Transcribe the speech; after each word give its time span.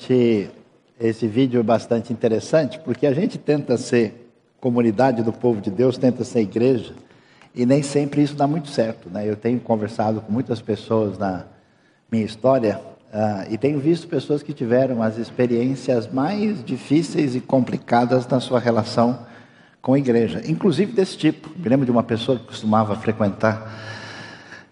gente 0.00 0.50
esse 0.98 1.26
vídeo 1.26 1.60
é 1.60 1.62
bastante 1.62 2.12
interessante 2.12 2.78
porque 2.80 3.06
a 3.06 3.12
gente 3.12 3.38
tenta 3.38 3.76
ser 3.76 4.32
comunidade 4.60 5.22
do 5.22 5.32
povo 5.32 5.60
de 5.60 5.70
Deus, 5.70 5.96
tenta 5.96 6.24
ser 6.24 6.40
igreja 6.40 6.94
e 7.54 7.64
nem 7.64 7.82
sempre 7.82 8.22
isso 8.22 8.34
dá 8.34 8.46
muito 8.46 8.68
certo, 8.68 9.08
né? 9.10 9.28
Eu 9.28 9.36
tenho 9.36 9.58
conversado 9.60 10.20
com 10.20 10.32
muitas 10.32 10.60
pessoas 10.60 11.18
na 11.18 11.44
minha 12.10 12.24
história 12.24 12.80
uh, 13.12 13.52
e 13.52 13.56
tenho 13.56 13.78
visto 13.78 14.08
pessoas 14.08 14.42
que 14.42 14.52
tiveram 14.52 15.02
as 15.02 15.16
experiências 15.16 16.06
mais 16.10 16.62
difíceis 16.62 17.34
e 17.34 17.40
complicadas 17.40 18.26
na 18.26 18.40
sua 18.40 18.60
relação 18.60 19.26
com 19.80 19.94
a 19.94 19.98
igreja, 19.98 20.42
inclusive 20.46 20.92
desse 20.92 21.16
tipo. 21.16 21.50
Me 21.56 21.68
lembro 21.68 21.86
de 21.86 21.90
uma 21.92 22.02
pessoa 22.02 22.38
que 22.38 22.46
costumava 22.46 22.94
frequentar 22.96 23.89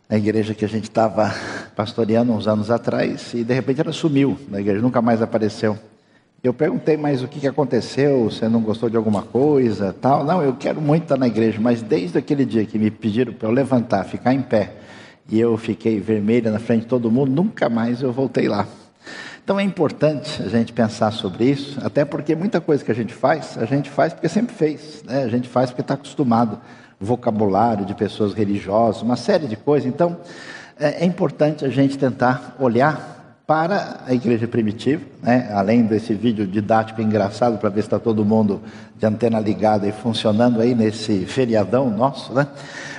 a 0.08 0.16
igreja 0.16 0.54
que 0.54 0.64
a 0.64 0.68
gente 0.68 0.84
estava 0.84 1.34
pastoreando 1.76 2.32
uns 2.32 2.48
anos 2.48 2.70
atrás 2.70 3.34
e 3.34 3.44
de 3.44 3.52
repente 3.52 3.80
ela 3.80 3.92
sumiu 3.92 4.38
na 4.48 4.58
igreja, 4.58 4.80
nunca 4.80 5.02
mais 5.02 5.20
apareceu. 5.20 5.78
Eu 6.42 6.54
perguntei, 6.54 6.96
mas 6.96 7.22
o 7.22 7.28
que 7.28 7.46
aconteceu? 7.46 8.24
Você 8.24 8.48
não 8.48 8.60
gostou 8.60 8.88
de 8.88 8.96
alguma 8.96 9.22
coisa? 9.22 9.92
Tal? 9.92 10.24
Não, 10.24 10.40
eu 10.40 10.54
quero 10.54 10.80
muito 10.80 11.02
estar 11.02 11.18
na 11.18 11.26
igreja, 11.26 11.58
mas 11.60 11.82
desde 11.82 12.16
aquele 12.16 12.44
dia 12.44 12.64
que 12.64 12.78
me 12.78 12.90
pediram 12.90 13.32
para 13.32 13.48
eu 13.48 13.52
levantar, 13.52 14.04
ficar 14.04 14.32
em 14.32 14.40
pé, 14.40 14.72
e 15.28 15.38
eu 15.38 15.58
fiquei 15.58 16.00
vermelha 16.00 16.50
na 16.50 16.58
frente 16.58 16.82
de 16.82 16.86
todo 16.86 17.10
mundo, 17.10 17.30
nunca 17.30 17.68
mais 17.68 18.00
eu 18.00 18.12
voltei 18.12 18.48
lá. 18.48 18.66
Então 19.44 19.58
é 19.58 19.62
importante 19.62 20.42
a 20.42 20.48
gente 20.48 20.72
pensar 20.72 21.10
sobre 21.10 21.44
isso, 21.44 21.78
até 21.84 22.04
porque 22.04 22.34
muita 22.36 22.60
coisa 22.60 22.84
que 22.84 22.92
a 22.92 22.94
gente 22.94 23.12
faz, 23.12 23.58
a 23.58 23.64
gente 23.64 23.90
faz 23.90 24.12
porque 24.12 24.28
sempre 24.28 24.54
fez, 24.54 25.02
né? 25.04 25.24
a 25.24 25.28
gente 25.28 25.48
faz 25.48 25.70
porque 25.70 25.82
está 25.82 25.94
acostumado 25.94 26.58
vocabulário 27.00 27.84
de 27.84 27.94
pessoas 27.94 28.34
religiosas, 28.34 29.02
uma 29.02 29.16
série 29.16 29.46
de 29.46 29.56
coisas. 29.56 29.88
Então, 29.88 30.16
é, 30.78 31.02
é 31.02 31.04
importante 31.04 31.64
a 31.64 31.68
gente 31.68 31.96
tentar 31.96 32.56
olhar 32.58 33.16
para 33.46 34.00
a 34.06 34.12
igreja 34.12 34.46
primitiva, 34.46 35.02
né? 35.22 35.48
além 35.54 35.82
desse 35.82 36.12
vídeo 36.12 36.46
didático 36.46 37.00
engraçado 37.00 37.56
para 37.56 37.70
ver 37.70 37.80
se 37.80 37.86
está 37.86 37.98
todo 37.98 38.22
mundo 38.22 38.60
de 38.94 39.06
antena 39.06 39.40
ligada 39.40 39.88
e 39.88 39.92
funcionando 39.92 40.60
aí 40.60 40.74
nesse 40.74 41.24
feriadão 41.24 41.88
nosso, 41.88 42.34
né? 42.34 42.46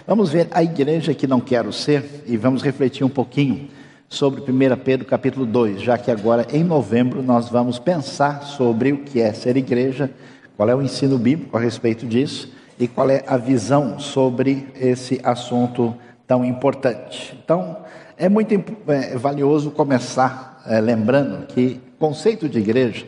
Vamos 0.07 0.31
ver 0.31 0.47
a 0.49 0.63
igreja 0.63 1.13
que 1.13 1.27
não 1.27 1.39
quero 1.39 1.71
ser 1.71 2.23
e 2.25 2.35
vamos 2.35 2.63
refletir 2.63 3.03
um 3.03 3.09
pouquinho 3.09 3.67
sobre 4.07 4.41
1 4.41 4.77
Pedro 4.83 5.05
capítulo 5.05 5.45
2, 5.45 5.83
já 5.83 5.99
que 5.99 6.09
agora 6.09 6.47
em 6.51 6.63
novembro 6.63 7.21
nós 7.21 7.47
vamos 7.47 7.77
pensar 7.77 8.41
sobre 8.41 8.91
o 8.91 9.03
que 9.03 9.21
é 9.21 9.31
ser 9.33 9.55
igreja, 9.55 10.09
qual 10.57 10.67
é 10.67 10.73
o 10.73 10.81
ensino 10.81 11.19
bíblico 11.19 11.55
a 11.55 11.59
respeito 11.59 12.07
disso 12.07 12.49
e 12.79 12.87
qual 12.87 13.09
é 13.09 13.23
a 13.27 13.35
visão 13.35 13.99
sobre 13.99 14.67
esse 14.73 15.19
assunto 15.21 15.93
tão 16.25 16.45
importante. 16.45 17.37
Então, 17.43 17.77
é 18.17 18.29
muito 18.29 18.53
é, 18.87 19.17
valioso 19.17 19.69
começar 19.69 20.61
é, 20.65 20.79
lembrando 20.79 21.45
que 21.47 21.81
conceito 21.99 22.47
de 22.47 22.59
igreja 22.59 23.05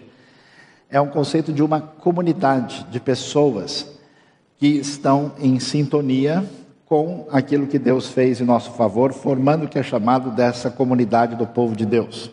é 0.90 1.00
um 1.00 1.08
conceito 1.08 1.54
de 1.54 1.64
uma 1.64 1.80
comunidade 1.80 2.86
de 2.92 3.00
pessoas 3.00 3.88
que 4.58 4.68
estão 4.68 5.32
em 5.40 5.58
sintonia 5.58 6.46
com 6.86 7.26
aquilo 7.32 7.66
que 7.66 7.80
Deus 7.80 8.10
fez 8.10 8.42
em 8.42 8.44
nosso 8.44 8.72
favor, 8.72 9.14
formando 9.14 9.64
o 9.64 9.68
que 9.70 9.80
é 9.80 9.84
chamado 9.84 10.30
dessa 10.32 10.70
comunidade 10.70 11.38
do 11.38 11.48
povo 11.48 11.74
de 11.74 11.86
Deus. 11.86 12.30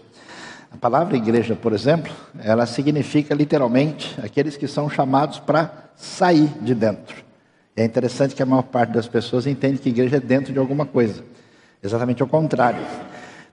A 0.73 0.77
palavra 0.77 1.17
igreja, 1.17 1.55
por 1.55 1.73
exemplo, 1.73 2.13
ela 2.43 2.67
significa 2.67 3.35
literalmente 3.35 4.19
aqueles 4.21 4.57
que 4.57 4.67
são 4.67 4.91
chamados 4.91 5.39
para 5.39 5.91
sair 5.95 6.49
de 6.61 6.75
dentro. 6.75 7.28
É 7.79 7.85
interessante 7.85 8.35
que 8.35 8.43
a 8.43 8.47
maior 8.47 8.63
parte 8.63 8.91
das 8.91 9.07
pessoas 9.07 9.47
entende 9.47 9.79
que 9.79 9.89
igreja 9.89 10.17
é 10.17 10.21
dentro 10.21 10.53
de 10.53 10.59
alguma 10.59 10.85
coisa. 10.85 11.23
Exatamente 11.81 12.21
ao 12.21 12.27
contrário. 12.27 12.81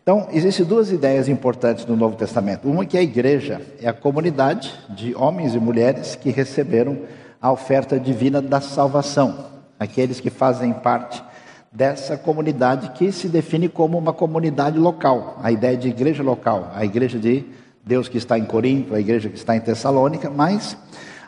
Então, 0.01 0.27
existem 0.31 0.65
duas 0.65 0.91
ideias 0.91 1.29
importantes 1.29 1.85
no 1.85 1.95
Novo 1.95 2.15
Testamento. 2.15 2.67
Uma 2.67 2.87
que 2.87 2.97
a 2.97 3.03
igreja 3.03 3.61
é 3.79 3.87
a 3.87 3.93
comunidade 3.93 4.73
de 4.89 5.13
homens 5.13 5.53
e 5.53 5.59
mulheres 5.59 6.15
que 6.15 6.31
receberam 6.31 7.01
a 7.39 7.51
oferta 7.51 7.99
divina 7.99 8.41
da 8.41 8.59
salvação. 8.59 9.45
Aqueles 9.79 10.19
que 10.19 10.31
fazem 10.31 10.73
parte 10.73 11.23
dessa 11.71 12.17
comunidade 12.17 12.93
que 12.93 13.11
se 13.11 13.29
define 13.29 13.69
como 13.69 13.95
uma 13.95 14.11
comunidade 14.11 14.79
local. 14.79 15.37
A 15.43 15.51
ideia 15.51 15.77
de 15.77 15.89
igreja 15.89 16.23
local, 16.23 16.71
a 16.73 16.83
igreja 16.83 17.19
de 17.19 17.45
Deus 17.85 18.09
que 18.09 18.17
está 18.17 18.39
em 18.39 18.45
Corinto, 18.45 18.95
a 18.95 18.99
igreja 18.99 19.29
que 19.29 19.37
está 19.37 19.55
em 19.55 19.59
Tessalônica, 19.59 20.31
mas 20.31 20.75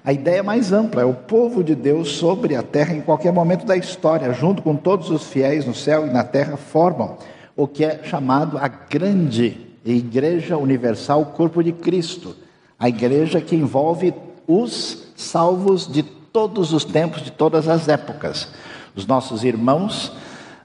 a 0.04 0.14
ideia 0.14 0.42
mais 0.44 0.72
ampla 0.72 1.02
é 1.02 1.06
o 1.06 1.14
povo 1.14 1.64
de 1.64 1.76
Deus 1.76 2.12
sobre 2.12 2.56
a 2.56 2.64
terra 2.64 2.94
em 2.94 3.02
qualquer 3.02 3.34
momento 3.34 3.66
da 3.66 3.76
história, 3.76 4.32
junto 4.34 4.62
com 4.62 4.76
todos 4.76 5.10
os 5.10 5.28
fiéis 5.28 5.66
no 5.66 5.74
céu 5.74 6.08
e 6.08 6.10
na 6.10 6.24
terra, 6.24 6.56
formam 6.56 7.18
o 7.56 7.68
que 7.68 7.84
é 7.84 8.02
chamado 8.04 8.58
a 8.58 8.68
grande 8.68 9.68
Igreja 9.84 10.58
Universal, 10.58 11.26
corpo 11.28 11.64
de 11.64 11.72
Cristo. 11.72 12.36
A 12.80 12.90
igreja 12.90 13.42
que 13.42 13.56
envolve 13.56 14.14
os 14.48 15.12
salvos 15.16 15.92
de 15.92 16.04
todos 16.04 16.74
os 16.74 16.86
tempos, 16.86 17.22
de 17.22 17.32
todas 17.32 17.68
as 17.68 17.88
épocas. 17.88 18.50
Os 18.96 19.08
nossos 19.08 19.44
irmãos 19.44 20.12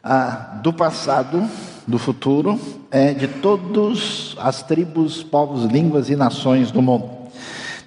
ah, 0.02 0.60
do 0.62 0.72
passado, 0.72 1.48
do 1.86 1.98
futuro, 1.98 2.60
é, 2.90 3.14
de 3.14 3.28
todas 3.28 4.34
as 4.38 4.62
tribos, 4.62 5.22
povos, 5.22 5.64
línguas 5.64 6.10
e 6.10 6.16
nações 6.16 6.70
do 6.70 6.82
mundo. 6.82 7.21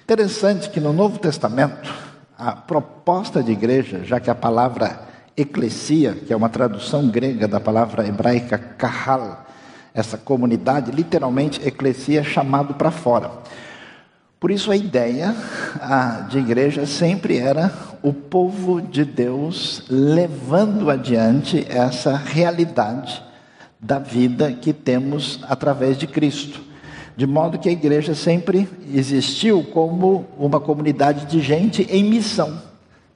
Interessante 0.06 0.70
que 0.70 0.78
no 0.78 0.92
Novo 0.92 1.18
Testamento, 1.18 1.92
a 2.38 2.52
proposta 2.52 3.42
de 3.42 3.50
igreja, 3.50 4.04
já 4.04 4.20
que 4.20 4.30
a 4.30 4.36
palavra 4.36 5.00
eclesia, 5.36 6.14
que 6.14 6.32
é 6.32 6.36
uma 6.36 6.48
tradução 6.48 7.08
grega 7.08 7.48
da 7.48 7.58
palavra 7.58 8.06
hebraica 8.06 8.56
kahal, 8.56 9.44
essa 9.92 10.16
comunidade, 10.16 10.92
literalmente 10.92 11.60
eclesia 11.66 12.20
é 12.20 12.22
chamado 12.22 12.74
para 12.74 12.92
fora. 12.92 13.32
Por 14.38 14.52
isso 14.52 14.70
a 14.70 14.76
ideia 14.76 15.34
de 16.28 16.38
igreja 16.38 16.86
sempre 16.86 17.38
era 17.38 17.72
o 18.00 18.12
povo 18.12 18.80
de 18.80 19.04
Deus 19.04 19.82
levando 19.90 20.88
adiante 20.88 21.66
essa 21.68 22.14
realidade 22.16 23.20
da 23.80 23.98
vida 23.98 24.52
que 24.52 24.72
temos 24.72 25.40
através 25.48 25.98
de 25.98 26.06
Cristo. 26.06 26.65
De 27.16 27.26
modo 27.26 27.58
que 27.58 27.68
a 27.68 27.72
igreja 27.72 28.14
sempre 28.14 28.68
existiu 28.92 29.62
como 29.72 30.26
uma 30.38 30.60
comunidade 30.60 31.24
de 31.24 31.40
gente 31.40 31.82
em 31.90 32.04
missão. 32.04 32.60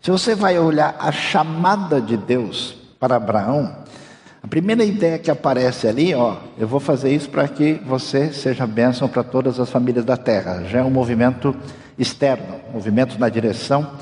Se 0.00 0.10
você 0.10 0.34
vai 0.34 0.58
olhar 0.58 0.96
a 0.98 1.12
chamada 1.12 2.00
de 2.00 2.16
Deus 2.16 2.74
para 2.98 3.16
Abraão, 3.16 3.76
a 4.42 4.48
primeira 4.48 4.82
ideia 4.82 5.18
que 5.18 5.30
aparece 5.30 5.86
ali, 5.86 6.14
ó, 6.14 6.36
eu 6.58 6.66
vou 6.66 6.80
fazer 6.80 7.14
isso 7.14 7.28
para 7.28 7.46
que 7.46 7.74
você 7.84 8.32
seja 8.32 8.66
bênção 8.66 9.06
para 9.06 9.22
todas 9.22 9.60
as 9.60 9.68
famílias 9.68 10.04
da 10.04 10.16
terra. 10.16 10.64
Já 10.64 10.78
é 10.78 10.82
um 10.82 10.90
movimento 10.90 11.54
externo, 11.98 12.56
um 12.70 12.72
movimento 12.72 13.18
na 13.18 13.28
direção 13.28 13.92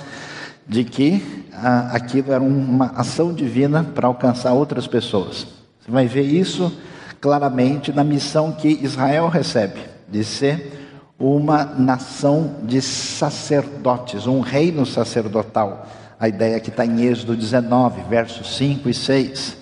de 0.68 0.84
que 0.84 1.44
ah, 1.52 1.90
aquilo 1.92 2.32
era 2.32 2.42
uma 2.42 2.92
ação 2.94 3.34
divina 3.34 3.82
para 3.82 4.06
alcançar 4.06 4.52
outras 4.52 4.86
pessoas. 4.86 5.48
Você 5.80 5.90
vai 5.90 6.06
ver 6.06 6.22
isso 6.22 6.72
claramente 7.20 7.92
na 7.92 8.04
missão 8.04 8.52
que 8.52 8.68
Israel 8.82 9.28
recebe, 9.28 9.80
de 10.08 10.24
ser 10.24 10.78
uma 11.18 11.64
nação 11.64 12.56
de 12.62 12.80
sacerdotes, 12.80 14.26
um 14.26 14.40
reino 14.40 14.86
sacerdotal. 14.86 15.86
A 16.18 16.28
ideia 16.28 16.60
que 16.60 16.70
está 16.70 16.84
em 16.84 17.02
Êxodo 17.02 17.36
19, 17.36 18.02
versos 18.08 18.56
5 18.56 18.88
e 18.88 18.94
6. 18.94 19.56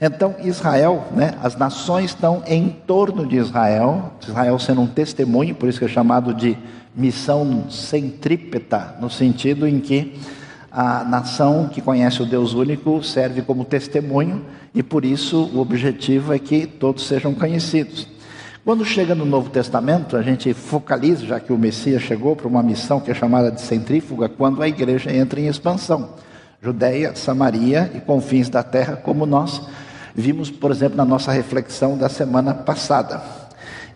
Então, 0.00 0.36
Israel, 0.44 1.04
né, 1.10 1.34
as 1.42 1.56
nações 1.56 2.10
estão 2.10 2.42
em 2.46 2.68
torno 2.68 3.26
de 3.26 3.36
Israel, 3.36 4.12
Israel 4.22 4.58
sendo 4.58 4.82
um 4.82 4.86
testemunho, 4.86 5.54
por 5.54 5.68
isso 5.68 5.78
que 5.78 5.84
é 5.86 5.88
chamado 5.88 6.32
de 6.32 6.56
missão 6.94 7.68
centrípeta, 7.70 8.96
no 9.00 9.10
sentido 9.10 9.66
em 9.66 9.80
que 9.80 10.18
a 10.70 11.04
nação 11.04 11.68
que 11.68 11.80
conhece 11.80 12.22
o 12.22 12.26
Deus 12.26 12.52
único 12.52 13.02
serve 13.02 13.42
como 13.42 13.64
testemunho 13.64 14.44
e 14.74 14.82
por 14.82 15.04
isso 15.04 15.50
o 15.54 15.60
objetivo 15.60 16.34
é 16.34 16.38
que 16.38 16.66
todos 16.66 17.06
sejam 17.06 17.34
conhecidos. 17.34 18.06
Quando 18.64 18.84
chega 18.84 19.14
no 19.14 19.24
Novo 19.24 19.48
Testamento, 19.48 20.16
a 20.16 20.22
gente 20.22 20.52
focaliza, 20.52 21.24
já 21.24 21.40
que 21.40 21.52
o 21.52 21.58
Messias 21.58 22.02
chegou 22.02 22.36
para 22.36 22.46
uma 22.46 22.62
missão 22.62 23.00
que 23.00 23.10
é 23.10 23.14
chamada 23.14 23.50
de 23.50 23.62
centrífuga, 23.62 24.28
quando 24.28 24.62
a 24.62 24.68
igreja 24.68 25.10
entra 25.10 25.40
em 25.40 25.46
expansão. 25.46 26.10
Judeia, 26.60 27.14
Samaria 27.14 27.90
e 27.94 28.00
confins 28.00 28.50
da 28.50 28.62
terra, 28.62 28.96
como 28.96 29.24
nós 29.24 29.62
vimos, 30.14 30.50
por 30.50 30.70
exemplo, 30.70 30.96
na 30.96 31.04
nossa 31.04 31.32
reflexão 31.32 31.96
da 31.96 32.10
semana 32.10 32.52
passada. 32.52 33.22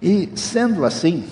E 0.00 0.30
sendo 0.36 0.84
assim, 0.86 1.25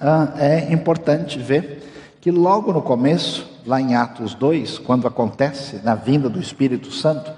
ah, 0.00 0.32
é 0.36 0.72
importante 0.72 1.38
ver 1.38 1.84
que 2.20 2.30
logo 2.30 2.72
no 2.72 2.82
começo, 2.82 3.46
lá 3.68 3.78
em 3.82 3.94
Atos 3.94 4.34
2, 4.34 4.78
quando 4.78 5.06
acontece 5.06 5.80
na 5.84 5.94
vinda 5.94 6.26
do 6.30 6.40
Espírito 6.40 6.90
Santo, 6.90 7.30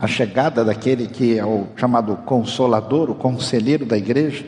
a 0.00 0.06
chegada 0.08 0.64
daquele 0.64 1.06
que 1.06 1.38
é 1.38 1.44
o 1.44 1.68
chamado 1.76 2.16
consolador, 2.26 3.08
o 3.08 3.14
conselheiro 3.14 3.86
da 3.86 3.96
igreja, 3.96 4.44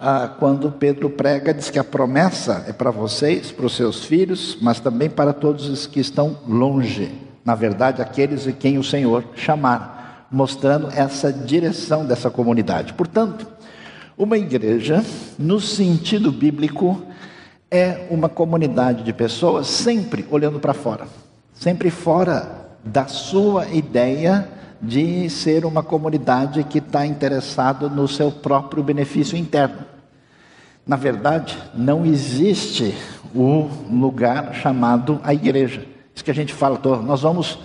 ah, 0.00 0.28
quando 0.36 0.72
Pedro 0.72 1.08
prega, 1.08 1.54
diz 1.54 1.70
que 1.70 1.78
a 1.78 1.84
promessa 1.84 2.64
é 2.66 2.72
para 2.72 2.90
vocês, 2.90 3.52
para 3.52 3.66
os 3.66 3.76
seus 3.76 4.04
filhos, 4.04 4.58
mas 4.60 4.80
também 4.80 5.08
para 5.08 5.32
todos 5.32 5.68
os 5.68 5.86
que 5.86 6.00
estão 6.00 6.36
longe. 6.44 7.08
Na 7.44 7.54
verdade, 7.54 8.02
aqueles 8.02 8.42
de 8.42 8.52
quem 8.52 8.76
o 8.76 8.82
Senhor 8.82 9.24
chamar, 9.36 10.26
mostrando 10.28 10.88
essa 10.90 11.32
direção 11.32 12.04
dessa 12.04 12.28
comunidade. 12.28 12.94
Portanto, 12.94 13.46
uma 14.18 14.36
igreja, 14.36 15.04
no 15.38 15.60
sentido 15.60 16.32
bíblico, 16.32 17.00
é 17.74 18.06
uma 18.08 18.28
comunidade 18.28 19.02
de 19.02 19.12
pessoas 19.12 19.66
sempre 19.66 20.24
olhando 20.30 20.60
para 20.60 20.72
fora, 20.72 21.08
sempre 21.52 21.90
fora 21.90 22.48
da 22.84 23.08
sua 23.08 23.66
ideia 23.66 24.48
de 24.80 25.28
ser 25.28 25.64
uma 25.64 25.82
comunidade 25.82 26.62
que 26.62 26.78
está 26.78 27.04
interessado 27.04 27.90
no 27.90 28.06
seu 28.06 28.30
próprio 28.30 28.80
benefício 28.80 29.36
interno. 29.36 29.78
Na 30.86 30.94
verdade, 30.94 31.58
não 31.74 32.06
existe 32.06 32.94
o 33.34 33.68
lugar 33.90 34.54
chamado 34.54 35.18
a 35.24 35.34
igreja. 35.34 35.84
Isso 36.14 36.24
que 36.24 36.30
a 36.30 36.34
gente 36.34 36.52
fala, 36.52 36.78
nós 37.02 37.22
vamos 37.22 37.58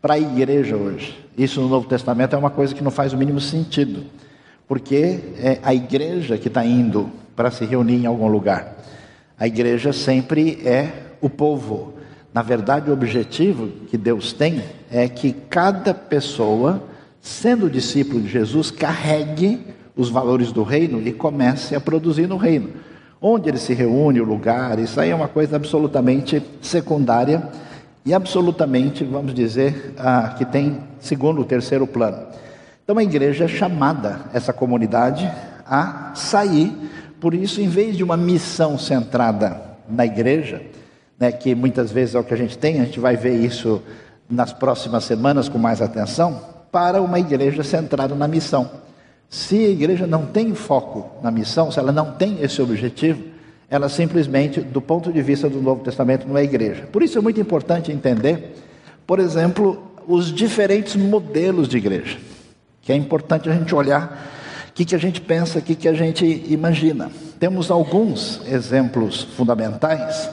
para 0.00 0.14
a 0.14 0.18
igreja 0.18 0.74
hoje. 0.74 1.16
Isso 1.38 1.60
no 1.60 1.68
Novo 1.68 1.86
Testamento 1.86 2.34
é 2.34 2.38
uma 2.38 2.50
coisa 2.50 2.74
que 2.74 2.82
não 2.82 2.90
faz 2.90 3.12
o 3.12 3.16
mínimo 3.16 3.40
sentido, 3.40 4.06
porque 4.66 5.20
é 5.38 5.60
a 5.62 5.72
igreja 5.72 6.36
que 6.36 6.48
está 6.48 6.64
indo 6.64 7.12
para 7.36 7.48
se 7.52 7.64
reunir 7.64 8.02
em 8.02 8.06
algum 8.06 8.26
lugar. 8.26 8.82
A 9.42 9.46
igreja 9.48 9.92
sempre 9.92 10.62
é 10.64 10.88
o 11.20 11.28
povo. 11.28 11.94
Na 12.32 12.42
verdade, 12.42 12.88
o 12.88 12.92
objetivo 12.92 13.66
que 13.88 13.98
Deus 13.98 14.32
tem 14.32 14.62
é 14.88 15.08
que 15.08 15.32
cada 15.32 15.92
pessoa, 15.92 16.80
sendo 17.20 17.68
discípulo 17.68 18.20
de 18.20 18.28
Jesus, 18.28 18.70
carregue 18.70 19.58
os 19.96 20.08
valores 20.08 20.52
do 20.52 20.62
reino 20.62 21.02
e 21.04 21.12
comece 21.12 21.74
a 21.74 21.80
produzir 21.80 22.28
no 22.28 22.36
reino. 22.36 22.68
Onde 23.20 23.48
ele 23.48 23.58
se 23.58 23.74
reúne, 23.74 24.20
o 24.20 24.24
lugar, 24.24 24.78
isso 24.78 25.00
aí 25.00 25.10
é 25.10 25.14
uma 25.14 25.26
coisa 25.26 25.56
absolutamente 25.56 26.40
secundária 26.60 27.42
e 28.06 28.14
absolutamente, 28.14 29.02
vamos 29.02 29.34
dizer, 29.34 29.92
ah, 29.98 30.36
que 30.38 30.44
tem 30.44 30.78
segundo, 31.00 31.44
terceiro 31.44 31.84
plano. 31.84 32.28
Então 32.84 32.96
a 32.96 33.02
igreja 33.02 33.46
é 33.46 33.48
chamada, 33.48 34.20
essa 34.32 34.52
comunidade, 34.52 35.28
a 35.66 36.12
sair. 36.14 36.72
Por 37.22 37.34
isso, 37.34 37.60
em 37.60 37.68
vez 37.68 37.96
de 37.96 38.02
uma 38.02 38.16
missão 38.16 38.76
centrada 38.76 39.62
na 39.88 40.04
igreja, 40.04 40.60
né, 41.16 41.30
que 41.30 41.54
muitas 41.54 41.92
vezes 41.92 42.16
é 42.16 42.18
o 42.18 42.24
que 42.24 42.34
a 42.34 42.36
gente 42.36 42.58
tem, 42.58 42.80
a 42.80 42.84
gente 42.84 42.98
vai 42.98 43.16
ver 43.16 43.36
isso 43.36 43.80
nas 44.28 44.52
próximas 44.52 45.04
semanas 45.04 45.48
com 45.48 45.56
mais 45.56 45.80
atenção, 45.80 46.42
para 46.72 47.00
uma 47.00 47.20
igreja 47.20 47.62
centrada 47.62 48.12
na 48.16 48.26
missão. 48.26 48.68
Se 49.30 49.54
a 49.54 49.68
igreja 49.68 50.04
não 50.04 50.26
tem 50.26 50.52
foco 50.52 51.22
na 51.22 51.30
missão, 51.30 51.70
se 51.70 51.78
ela 51.78 51.92
não 51.92 52.10
tem 52.10 52.42
esse 52.42 52.60
objetivo, 52.60 53.22
ela 53.70 53.88
simplesmente, 53.88 54.60
do 54.60 54.80
ponto 54.80 55.12
de 55.12 55.22
vista 55.22 55.48
do 55.48 55.62
Novo 55.62 55.84
Testamento, 55.84 56.26
não 56.26 56.36
é 56.36 56.42
igreja. 56.42 56.88
Por 56.90 57.04
isso 57.04 57.18
é 57.18 57.20
muito 57.20 57.40
importante 57.40 57.92
entender, 57.92 58.56
por 59.06 59.20
exemplo, 59.20 59.80
os 60.08 60.34
diferentes 60.34 60.96
modelos 60.96 61.68
de 61.68 61.76
igreja, 61.76 62.18
que 62.80 62.90
é 62.90 62.96
importante 62.96 63.48
a 63.48 63.52
gente 63.52 63.72
olhar 63.72 64.41
o 64.72 64.74
que, 64.74 64.86
que 64.86 64.94
a 64.94 64.98
gente 64.98 65.20
pensa, 65.20 65.58
o 65.58 65.62
que, 65.62 65.74
que 65.74 65.86
a 65.86 65.92
gente 65.92 66.24
imagina. 66.48 67.10
Temos 67.38 67.70
alguns 67.70 68.40
exemplos 68.46 69.22
fundamentais, 69.36 70.30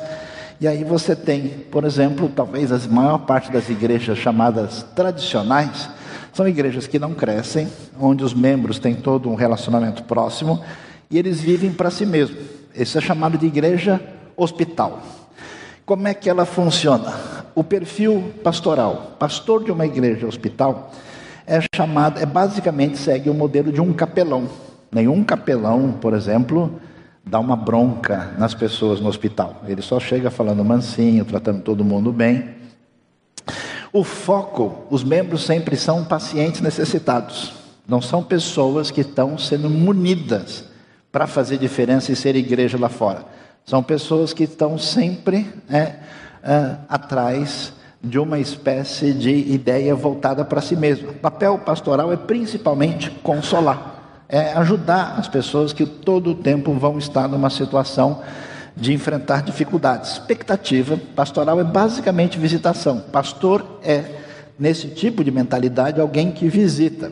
e 0.62 0.68
aí 0.68 0.82
você 0.86 1.14
tem, 1.14 1.50
por 1.70 1.84
exemplo, 1.84 2.32
talvez 2.34 2.72
a 2.72 2.80
maior 2.88 3.18
parte 3.20 3.52
das 3.52 3.70
igrejas 3.70 4.18
chamadas 4.18 4.86
tradicionais, 4.96 5.90
são 6.32 6.48
igrejas 6.48 6.88
que 6.88 6.98
não 6.98 7.14
crescem, 7.14 7.68
onde 8.00 8.24
os 8.24 8.34
membros 8.34 8.80
têm 8.80 8.96
todo 8.96 9.30
um 9.30 9.36
relacionamento 9.36 10.04
próximo 10.04 10.64
e 11.12 11.20
eles 11.20 11.42
vivem 11.42 11.74
para 11.74 11.92
si 11.92 12.06
mesmos. 12.06 12.40
Isso 12.74 12.98
é 12.98 13.02
chamado 13.02 13.38
de 13.38 13.46
igreja 13.46 14.00
hospital. 14.38 15.02
Como 15.86 16.08
é 16.08 16.14
que 16.14 16.30
ela 16.30 16.46
funciona? 16.46 17.14
O 17.54 17.62
perfil 17.62 18.32
pastoral, 18.42 19.18
pastor 19.20 19.66
de 19.66 19.72
uma 19.72 19.86
igreja 19.86 20.26
hospital, 20.26 20.94
é 21.50 21.60
chamado, 21.76 22.20
é 22.20 22.26
basicamente 22.26 22.98
segue 22.98 23.30
o 23.30 23.34
modelo 23.34 23.72
de 23.72 23.82
um 23.82 23.92
capelão. 23.92 24.48
Nenhum 24.92 25.24
capelão, 25.24 25.94
por 25.94 26.14
exemplo, 26.14 26.80
dá 27.26 27.40
uma 27.40 27.56
bronca 27.56 28.34
nas 28.38 28.54
pessoas 28.54 29.00
no 29.02 29.10
hospital. 29.10 29.64
Ele 29.68 29.82
só 29.82 30.00
chega 30.00 30.30
falando 30.30 30.64
mansinho, 30.64 31.26
tratando 31.26 31.62
todo 31.62 31.84
mundo 31.84 32.14
bem. 32.14 32.50
O 33.92 34.04
foco, 34.04 34.86
os 34.92 35.04
membros 35.04 35.44
sempre 35.44 35.76
são 35.76 36.06
pacientes 36.06 36.62
necessitados. 36.62 37.54
Não 37.88 38.00
são 38.00 38.22
pessoas 38.22 38.92
que 38.92 39.02
estão 39.02 39.36
sendo 39.36 39.70
munidas 39.70 40.66
para 41.12 41.26
fazer 41.26 41.58
diferença 41.58 42.12
e 42.12 42.16
ser 42.16 42.36
igreja 42.36 42.78
lá 42.78 42.90
fora. 42.90 43.26
São 43.66 43.82
pessoas 43.82 44.34
que 44.34 44.44
estão 44.44 44.78
sempre 44.78 45.52
é, 45.68 45.96
é, 46.44 46.76
atrás 46.88 47.74
de 48.02 48.18
uma 48.18 48.40
espécie 48.40 49.14
de 49.14 49.30
ideia 49.30 49.94
voltada 49.94 50.46
para 50.46 50.62
si 50.62 50.76
mesmo. 50.76 51.10
O 51.10 51.14
papel 51.14 51.58
pastoral 51.60 52.12
é 52.12 52.18
principalmente 52.18 53.10
consolar, 53.24 54.24
é 54.30 54.54
ajudar 54.54 55.16
as 55.18 55.28
pessoas 55.28 55.74
que 55.74 55.86
todo 55.86 56.32
o 56.32 56.36
tempo 56.36 56.72
vão 56.74 56.98
estar 56.98 57.28
numa 57.28 57.50
situação 57.50 58.22
de 58.76 58.94
enfrentar 58.94 59.44
dificuldades. 59.44 60.14
Expectativa 60.14 60.98
pastoral 61.16 61.60
é 61.60 61.64
basicamente 61.64 62.40
visitação. 62.40 63.02
Pastor 63.12 63.66
é, 63.84 64.06
nesse 64.58 64.88
tipo 64.88 65.24
de 65.24 65.32
mentalidade, 65.32 66.00
alguém 66.00 66.32
que 66.32 66.48
visita. 66.48 67.12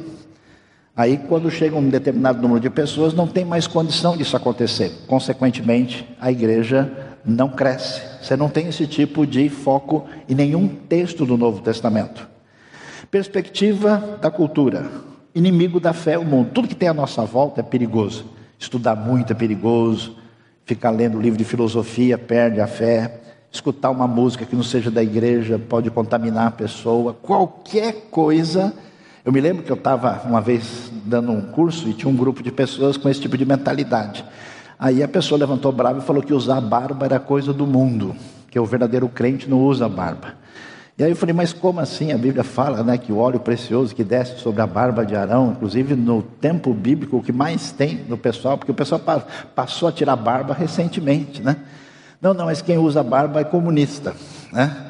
Aí, 0.96 1.18
quando 1.18 1.52
chega 1.52 1.76
um 1.76 1.90
determinado 1.90 2.42
número 2.42 2.60
de 2.60 2.70
pessoas, 2.70 3.14
não 3.14 3.28
tem 3.28 3.46
mais 3.46 3.68
condição 3.68 4.18
disso 4.18 4.36
acontecer. 4.36 4.92
Consequentemente, 5.06 6.08
a 6.20 6.32
igreja 6.32 7.07
não 7.26 7.50
cresce. 7.50 8.02
Você 8.22 8.36
não 8.36 8.50
tem 8.50 8.68
esse 8.68 8.88
tipo 8.88 9.26
de 9.26 9.50
foco 9.50 10.06
em 10.28 10.36
nenhum 10.36 10.68
texto 10.68 11.26
do 11.26 11.38
Novo 11.38 11.62
Testamento. 11.62 12.28
Perspectiva 13.12 14.20
da 14.22 14.30
cultura. 14.30 14.86
Inimigo 15.34 15.80
da 15.80 15.94
fé, 15.94 16.18
o 16.18 16.26
mundo. 16.26 16.52
Tudo 16.54 16.68
que 16.68 16.76
tem 16.76 16.90
à 16.90 16.94
nossa 16.94 17.24
volta 17.24 17.62
é 17.62 17.64
perigoso. 17.64 18.26
Estudar 18.60 18.96
muito 18.96 19.32
é 19.32 19.36
perigoso. 19.36 20.18
Ficar 20.66 20.90
lendo 20.90 21.20
livro 21.20 21.38
de 21.38 21.44
filosofia 21.44 22.18
perde 22.18 22.60
a 22.60 22.68
fé. 22.68 23.22
Escutar 23.52 23.90
uma 23.90 24.08
música 24.08 24.46
que 24.46 24.56
não 24.56 24.64
seja 24.64 24.92
da 24.92 25.02
igreja 25.02 25.58
pode 25.58 25.90
contaminar 25.90 26.48
a 26.48 26.52
pessoa. 26.52 27.14
Qualquer 27.14 28.08
coisa 28.12 28.74
eu 29.28 29.34
me 29.34 29.42
lembro 29.42 29.62
que 29.62 29.70
eu 29.70 29.76
estava 29.76 30.22
uma 30.24 30.40
vez 30.40 30.90
dando 31.04 31.34
um 31.34 31.42
curso 31.42 31.90
e 31.90 31.94
tinha 31.94 32.10
um 32.10 32.16
grupo 32.16 32.42
de 32.42 32.50
pessoas 32.50 32.96
com 32.96 33.10
esse 33.10 33.20
tipo 33.20 33.38
de 33.38 33.46
mentalidade. 33.46 34.24
Aí 34.80 35.02
a 35.02 35.08
pessoa 35.08 35.40
levantou 35.40 35.72
brava 35.72 36.00
e 36.00 36.02
falou 36.02 36.22
que 36.22 36.34
usar 36.34 36.62
barba 36.62 37.06
era 37.06 37.20
coisa 37.20 37.52
do 37.52 37.66
mundo, 37.66 38.16
que 38.50 38.60
o 38.60 38.66
verdadeiro 38.66 39.10
crente 39.10 39.50
não 39.50 39.60
usa 39.60 39.90
barba. 39.90 40.36
E 40.98 41.04
aí 41.04 41.12
eu 41.12 41.16
falei, 41.16 41.34
mas 41.34 41.54
como 41.54 41.80
assim? 41.80 42.12
A 42.12 42.18
Bíblia 42.18 42.44
fala 42.44 42.84
né, 42.84 42.98
que 42.98 43.12
o 43.12 43.18
óleo 43.18 43.40
precioso 43.40 43.94
que 43.94 44.04
desce 44.04 44.40
sobre 44.40 44.62
a 44.62 44.68
barba 44.68 45.06
de 45.06 45.16
Arão, 45.16 45.52
inclusive 45.52 45.96
no 45.96 46.24
tempo 46.24 46.74
bíblico, 46.74 47.18
o 47.18 47.24
que 47.24 47.32
mais 47.32 47.72
tem 47.72 48.04
no 48.10 48.18
pessoal, 48.18 48.58
porque 48.58 48.72
o 48.72 48.76
pessoal 48.76 49.00
passou 49.54 49.90
a 49.90 49.92
tirar 49.92 50.16
barba 50.16 50.56
recentemente, 50.56 51.42
né? 51.42 51.58
Não, 52.20 52.34
não, 52.34 52.46
mas 52.46 52.64
quem 52.64 52.80
usa 52.80 53.04
barba 53.04 53.42
é 53.42 53.44
comunista, 53.44 54.16
né? 54.52 54.87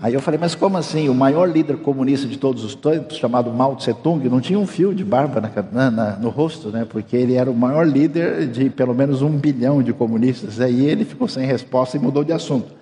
Aí 0.00 0.12
eu 0.12 0.20
falei, 0.20 0.38
mas 0.40 0.54
como 0.54 0.76
assim? 0.76 1.08
O 1.08 1.14
maior 1.14 1.48
líder 1.48 1.76
comunista 1.76 2.26
de 2.26 2.36
todos 2.36 2.64
os 2.64 2.74
tempos, 2.74 3.16
chamado 3.16 3.50
Mao 3.52 3.76
Tse 3.76 3.94
Tung, 3.94 4.28
não 4.28 4.40
tinha 4.40 4.58
um 4.58 4.66
fio 4.66 4.92
de 4.92 5.04
barba 5.04 5.40
na, 5.72 5.90
na, 5.90 6.16
no 6.16 6.30
rosto, 6.30 6.68
né? 6.70 6.84
porque 6.88 7.16
ele 7.16 7.34
era 7.34 7.48
o 7.48 7.54
maior 7.54 7.86
líder 7.86 8.48
de 8.48 8.68
pelo 8.70 8.92
menos 8.92 9.22
um 9.22 9.30
bilhão 9.30 9.82
de 9.82 9.92
comunistas. 9.92 10.60
Aí 10.60 10.84
ele 10.84 11.04
ficou 11.04 11.28
sem 11.28 11.46
resposta 11.46 11.96
e 11.96 12.00
mudou 12.00 12.24
de 12.24 12.32
assunto. 12.32 12.72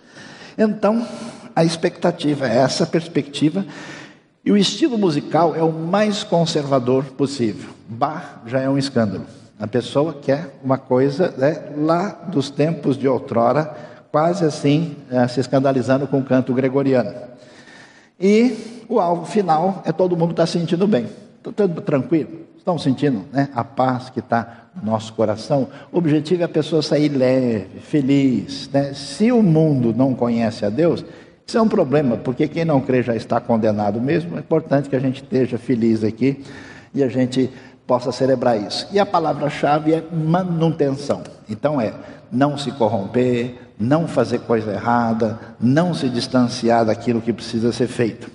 Então, 0.57 1.07
a 1.54 1.62
expectativa 1.62 2.49
é 2.49 2.57
essa 2.57 2.87
perspectiva. 2.87 3.64
E 4.45 4.50
o 4.50 4.57
estilo 4.57 4.97
musical 4.97 5.54
é 5.54 5.62
o 5.62 5.71
mais 5.71 6.25
conservador 6.25 7.04
possível. 7.04 7.71
Bach 7.88 8.40
já 8.47 8.61
é 8.61 8.69
um 8.69 8.78
escândalo. 8.78 9.25
A 9.61 9.66
pessoa 9.66 10.14
quer 10.14 10.59
uma 10.64 10.78
coisa 10.78 11.33
né, 11.37 11.62
lá 11.76 12.09
dos 12.26 12.50
tempos 12.50 12.97
de 12.97 13.07
outrora 13.07 13.91
quase 14.12 14.45
assim, 14.45 14.95
é, 15.11 15.26
se 15.26 15.40
escandalizando 15.40 16.07
com 16.07 16.19
o 16.19 16.23
canto 16.23 16.52
gregoriano. 16.52 17.12
E 18.21 18.85
o 18.88 19.00
alvo 19.00 19.25
final 19.25 19.83
é 19.87 19.90
todo 19.90 20.16
mundo 20.16 20.33
estar 20.33 20.42
tá 20.42 20.47
sentindo 20.47 20.87
bem. 20.87 21.09
Está 21.38 21.50
tudo 21.50 21.81
tranquilo? 21.81 22.42
Estão 22.59 22.78
sentindo 22.78 23.25
né, 23.33 23.49
a 23.54 23.64
paz 23.64 24.11
que 24.11 24.21
está 24.21 24.69
no 24.76 24.92
nosso 24.92 25.12
coração? 25.14 25.66
O 25.90 25.99
objetivo 25.99 26.42
é 26.42 26.45
a 26.45 26.49
pessoa 26.49 26.83
sair 26.83 27.09
leve, 27.09 27.81
feliz. 27.81 28.71
Né? 28.73 28.92
Se 28.92 29.33
o 29.33 29.42
mundo 29.42 29.92
não 29.97 30.14
conhece 30.14 30.64
a 30.64 30.71
Deus, 30.71 31.04
isso 31.45 31.59
é 31.59 31.62
um 31.62 31.69
problema, 31.69 32.16
porque 32.19 32.47
quem 32.47 32.64
não 32.64 32.81
crê 32.81 33.02
já 33.02 33.16
está 33.16 33.40
condenado 33.40 34.00
mesmo. 34.00 34.37
É 34.37 34.40
importante 34.40 34.88
que 34.88 34.95
a 34.95 35.00
gente 35.00 35.23
esteja 35.23 35.59
feliz 35.59 36.04
aqui 36.04 36.45
e 36.95 37.02
a 37.02 37.09
gente 37.09 37.50
possa 37.87 38.12
celebrar 38.12 38.61
isso. 38.61 38.87
E 38.92 39.00
a 39.00 39.07
palavra-chave 39.07 39.95
é 39.95 40.04
manutenção. 40.12 41.23
Então 41.49 41.81
é 41.81 41.92
não 42.31 42.57
se 42.57 42.71
corromper, 42.73 43.57
não 43.79 44.07
fazer 44.07 44.41
coisa 44.41 44.73
errada, 44.73 45.38
não 45.61 45.95
se 45.95 46.09
distanciar 46.09 46.85
daquilo 46.85 47.21
que 47.21 47.33
precisa 47.33 47.73
ser 47.73 47.88
feito. 47.88 48.31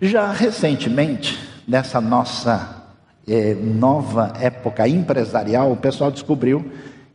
Já 0.00 0.32
recentemente, 0.32 1.38
nessa 1.66 2.00
nossa 2.00 2.84
é, 3.26 3.54
nova 3.54 4.32
época 4.40 4.86
empresarial, 4.86 5.72
o 5.72 5.76
pessoal 5.76 6.10
descobriu 6.10 6.70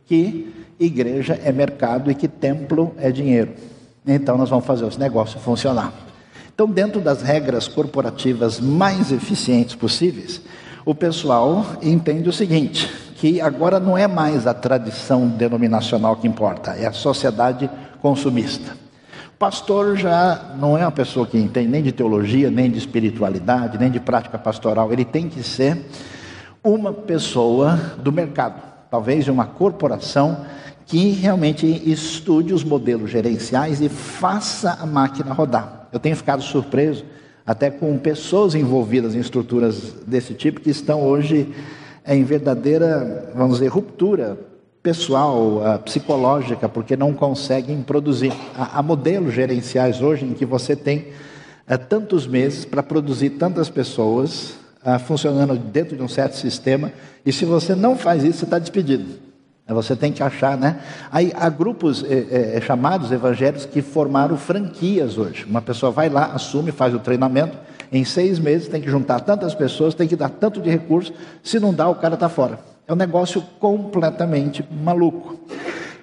que 0.06 0.52
igreja 0.78 1.38
é 1.44 1.52
mercado 1.52 2.10
e 2.10 2.14
que 2.14 2.26
templo 2.26 2.94
é 2.98 3.10
dinheiro. 3.12 3.52
Então 4.06 4.36
nós 4.36 4.48
vamos 4.48 4.64
fazer 4.64 4.86
esse 4.86 4.98
negócio 4.98 5.38
funcionar. 5.38 5.92
Então, 6.52 6.68
dentro 6.68 7.00
das 7.00 7.22
regras 7.22 7.66
corporativas 7.66 8.60
mais 8.60 9.10
eficientes 9.10 9.74
possíveis, 9.74 10.42
o 10.84 10.94
pessoal 10.94 11.64
entende 11.80 12.28
o 12.28 12.32
seguinte: 12.32 12.86
que 13.20 13.38
agora 13.38 13.78
não 13.78 13.98
é 13.98 14.08
mais 14.08 14.46
a 14.46 14.54
tradição 14.54 15.28
denominacional 15.28 16.16
que 16.16 16.26
importa, 16.26 16.70
é 16.70 16.86
a 16.86 16.92
sociedade 16.92 17.68
consumista. 18.00 18.72
O 19.34 19.38
pastor 19.38 19.94
já 19.94 20.54
não 20.58 20.76
é 20.76 20.80
uma 20.80 20.90
pessoa 20.90 21.26
que 21.26 21.36
entende 21.36 21.68
nem 21.68 21.82
de 21.82 21.92
teologia, 21.92 22.50
nem 22.50 22.70
de 22.70 22.78
espiritualidade, 22.78 23.76
nem 23.76 23.90
de 23.90 24.00
prática 24.00 24.38
pastoral, 24.38 24.90
ele 24.90 25.04
tem 25.04 25.28
que 25.28 25.42
ser 25.42 25.84
uma 26.64 26.94
pessoa 26.94 27.78
do 27.98 28.10
mercado, 28.10 28.62
talvez 28.90 29.26
de 29.26 29.30
uma 29.30 29.44
corporação 29.44 30.46
que 30.86 31.10
realmente 31.10 31.66
estude 31.84 32.54
os 32.54 32.64
modelos 32.64 33.10
gerenciais 33.10 33.82
e 33.82 33.90
faça 33.90 34.78
a 34.80 34.86
máquina 34.86 35.34
rodar. 35.34 35.88
Eu 35.92 35.98
tenho 35.98 36.16
ficado 36.16 36.42
surpreso 36.42 37.04
até 37.46 37.70
com 37.70 37.98
pessoas 37.98 38.54
envolvidas 38.54 39.14
em 39.14 39.20
estruturas 39.20 39.92
desse 40.06 40.32
tipo 40.32 40.58
que 40.58 40.70
estão 40.70 41.02
hoje 41.02 41.52
em 42.06 42.24
verdadeira, 42.24 43.30
vamos 43.34 43.58
dizer, 43.58 43.68
ruptura 43.68 44.38
pessoal, 44.82 45.60
psicológica, 45.84 46.68
porque 46.68 46.96
não 46.96 47.12
conseguem 47.12 47.82
produzir. 47.82 48.32
Há, 48.56 48.82
modelos 48.82 49.34
gerenciais 49.34 50.00
hoje 50.00 50.24
em 50.24 50.32
que 50.32 50.46
você 50.46 50.74
tem 50.74 51.08
eh, 51.68 51.76
tantos 51.76 52.26
meses 52.26 52.64
para 52.64 52.82
produzir 52.82 53.30
tantas 53.30 53.68
pessoas 53.68 54.54
ah, 54.82 54.98
funcionando 54.98 55.54
dentro 55.56 55.96
de 55.96 56.02
um 56.02 56.08
certo 56.08 56.36
sistema, 56.36 56.92
e 57.24 57.32
se 57.32 57.44
você 57.44 57.74
não 57.74 57.96
faz 57.96 58.24
isso, 58.24 58.38
você 58.38 58.44
está 58.44 58.58
despedido. 58.58 59.29
Você 59.68 59.94
tem 59.94 60.12
que 60.12 60.22
achar, 60.22 60.56
né? 60.56 60.80
Aí 61.12 61.32
há 61.36 61.48
grupos 61.48 62.04
é, 62.04 62.56
é, 62.56 62.60
chamados 62.60 63.12
evangélicos 63.12 63.64
que 63.64 63.80
formaram 63.80 64.36
franquias 64.36 65.16
hoje. 65.16 65.44
Uma 65.44 65.62
pessoa 65.62 65.92
vai 65.92 66.08
lá, 66.08 66.32
assume, 66.34 66.72
faz 66.72 66.92
o 66.92 66.98
treinamento, 66.98 67.56
em 67.92 68.04
seis 68.04 68.38
meses 68.38 68.68
tem 68.68 68.80
que 68.80 68.90
juntar 68.90 69.20
tantas 69.20 69.54
pessoas, 69.54 69.94
tem 69.94 70.08
que 70.08 70.16
dar 70.16 70.28
tanto 70.28 70.60
de 70.60 70.70
recurso, 70.70 71.12
se 71.42 71.58
não 71.58 71.72
dá, 71.72 71.88
o 71.88 71.94
cara 71.94 72.14
está 72.14 72.28
fora. 72.28 72.58
É 72.86 72.92
um 72.92 72.96
negócio 72.96 73.42
completamente 73.58 74.64
maluco. 74.70 75.38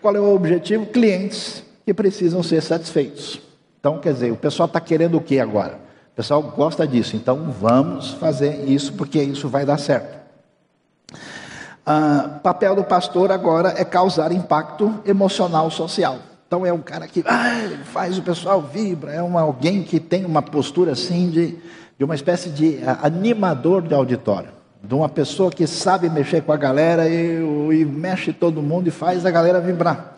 Qual 0.02 0.16
é 0.16 0.20
o 0.20 0.36
objetivo? 0.36 0.86
Clientes 0.86 1.64
que 1.86 1.94
precisam 1.94 2.42
ser 2.44 2.62
satisfeitos. 2.62 3.42
Então, 3.80 4.00
quer 4.00 4.14
dizer, 4.14 4.32
o 4.32 4.38
pessoal 4.38 4.68
está 4.68 4.80
querendo 4.80 5.18
o 5.18 5.22
que 5.22 5.40
agora? 5.40 5.80
O 6.12 6.16
pessoal 6.16 6.42
gosta 6.42 6.88
disso, 6.88 7.16
então 7.16 7.52
vamos 7.52 8.12
fazer 8.14 8.66
isso 8.66 8.94
porque 8.94 9.22
isso 9.22 9.48
vai 9.48 9.66
dar 9.66 9.78
certo. 9.78 10.17
Ah, 11.90 12.42
papel 12.44 12.76
do 12.76 12.84
pastor 12.84 13.32
agora 13.32 13.74
é 13.78 13.86
causar 13.86 14.34
impacto 14.34 14.94
emocional 15.06 15.72
social. 15.72 16.18
Então 16.46 16.66
é 16.66 16.74
um 16.74 16.82
cara 16.82 17.08
que 17.08 17.24
ah, 17.26 17.80
faz 17.86 18.18
o 18.18 18.22
pessoal 18.22 18.62
vibra, 18.62 19.14
é 19.14 19.22
uma, 19.22 19.40
alguém 19.40 19.84
que 19.84 19.98
tem 19.98 20.26
uma 20.26 20.42
postura 20.42 20.92
assim 20.92 21.30
de, 21.30 21.58
de 21.98 22.04
uma 22.04 22.14
espécie 22.14 22.50
de 22.50 22.80
uh, 22.84 23.06
animador 23.06 23.82
de 23.82 23.94
auditório, 23.94 24.50
de 24.84 24.94
uma 24.94 25.08
pessoa 25.08 25.50
que 25.50 25.66
sabe 25.66 26.10
mexer 26.10 26.42
com 26.42 26.52
a 26.52 26.58
galera 26.58 27.08
e, 27.08 27.38
e 27.72 27.86
mexe 27.86 28.34
todo 28.34 28.62
mundo 28.62 28.90
e 28.90 28.92
faz 28.92 29.26
a 29.26 29.32
galera 29.32 29.62
vibrar. 29.62 30.18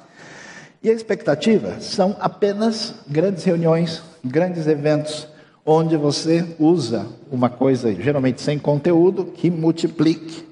E 0.81 0.89
a 0.89 0.93
expectativa 0.93 1.79
são 1.81 2.17
apenas 2.19 2.95
grandes 3.07 3.43
reuniões, 3.43 4.01
grandes 4.25 4.65
eventos, 4.65 5.27
onde 5.63 5.95
você 5.95 6.47
usa 6.57 7.05
uma 7.31 7.47
coisa 7.47 7.93
geralmente 7.93 8.41
sem 8.41 8.57
conteúdo 8.57 9.25
que 9.25 9.51
multiplique 9.51 10.48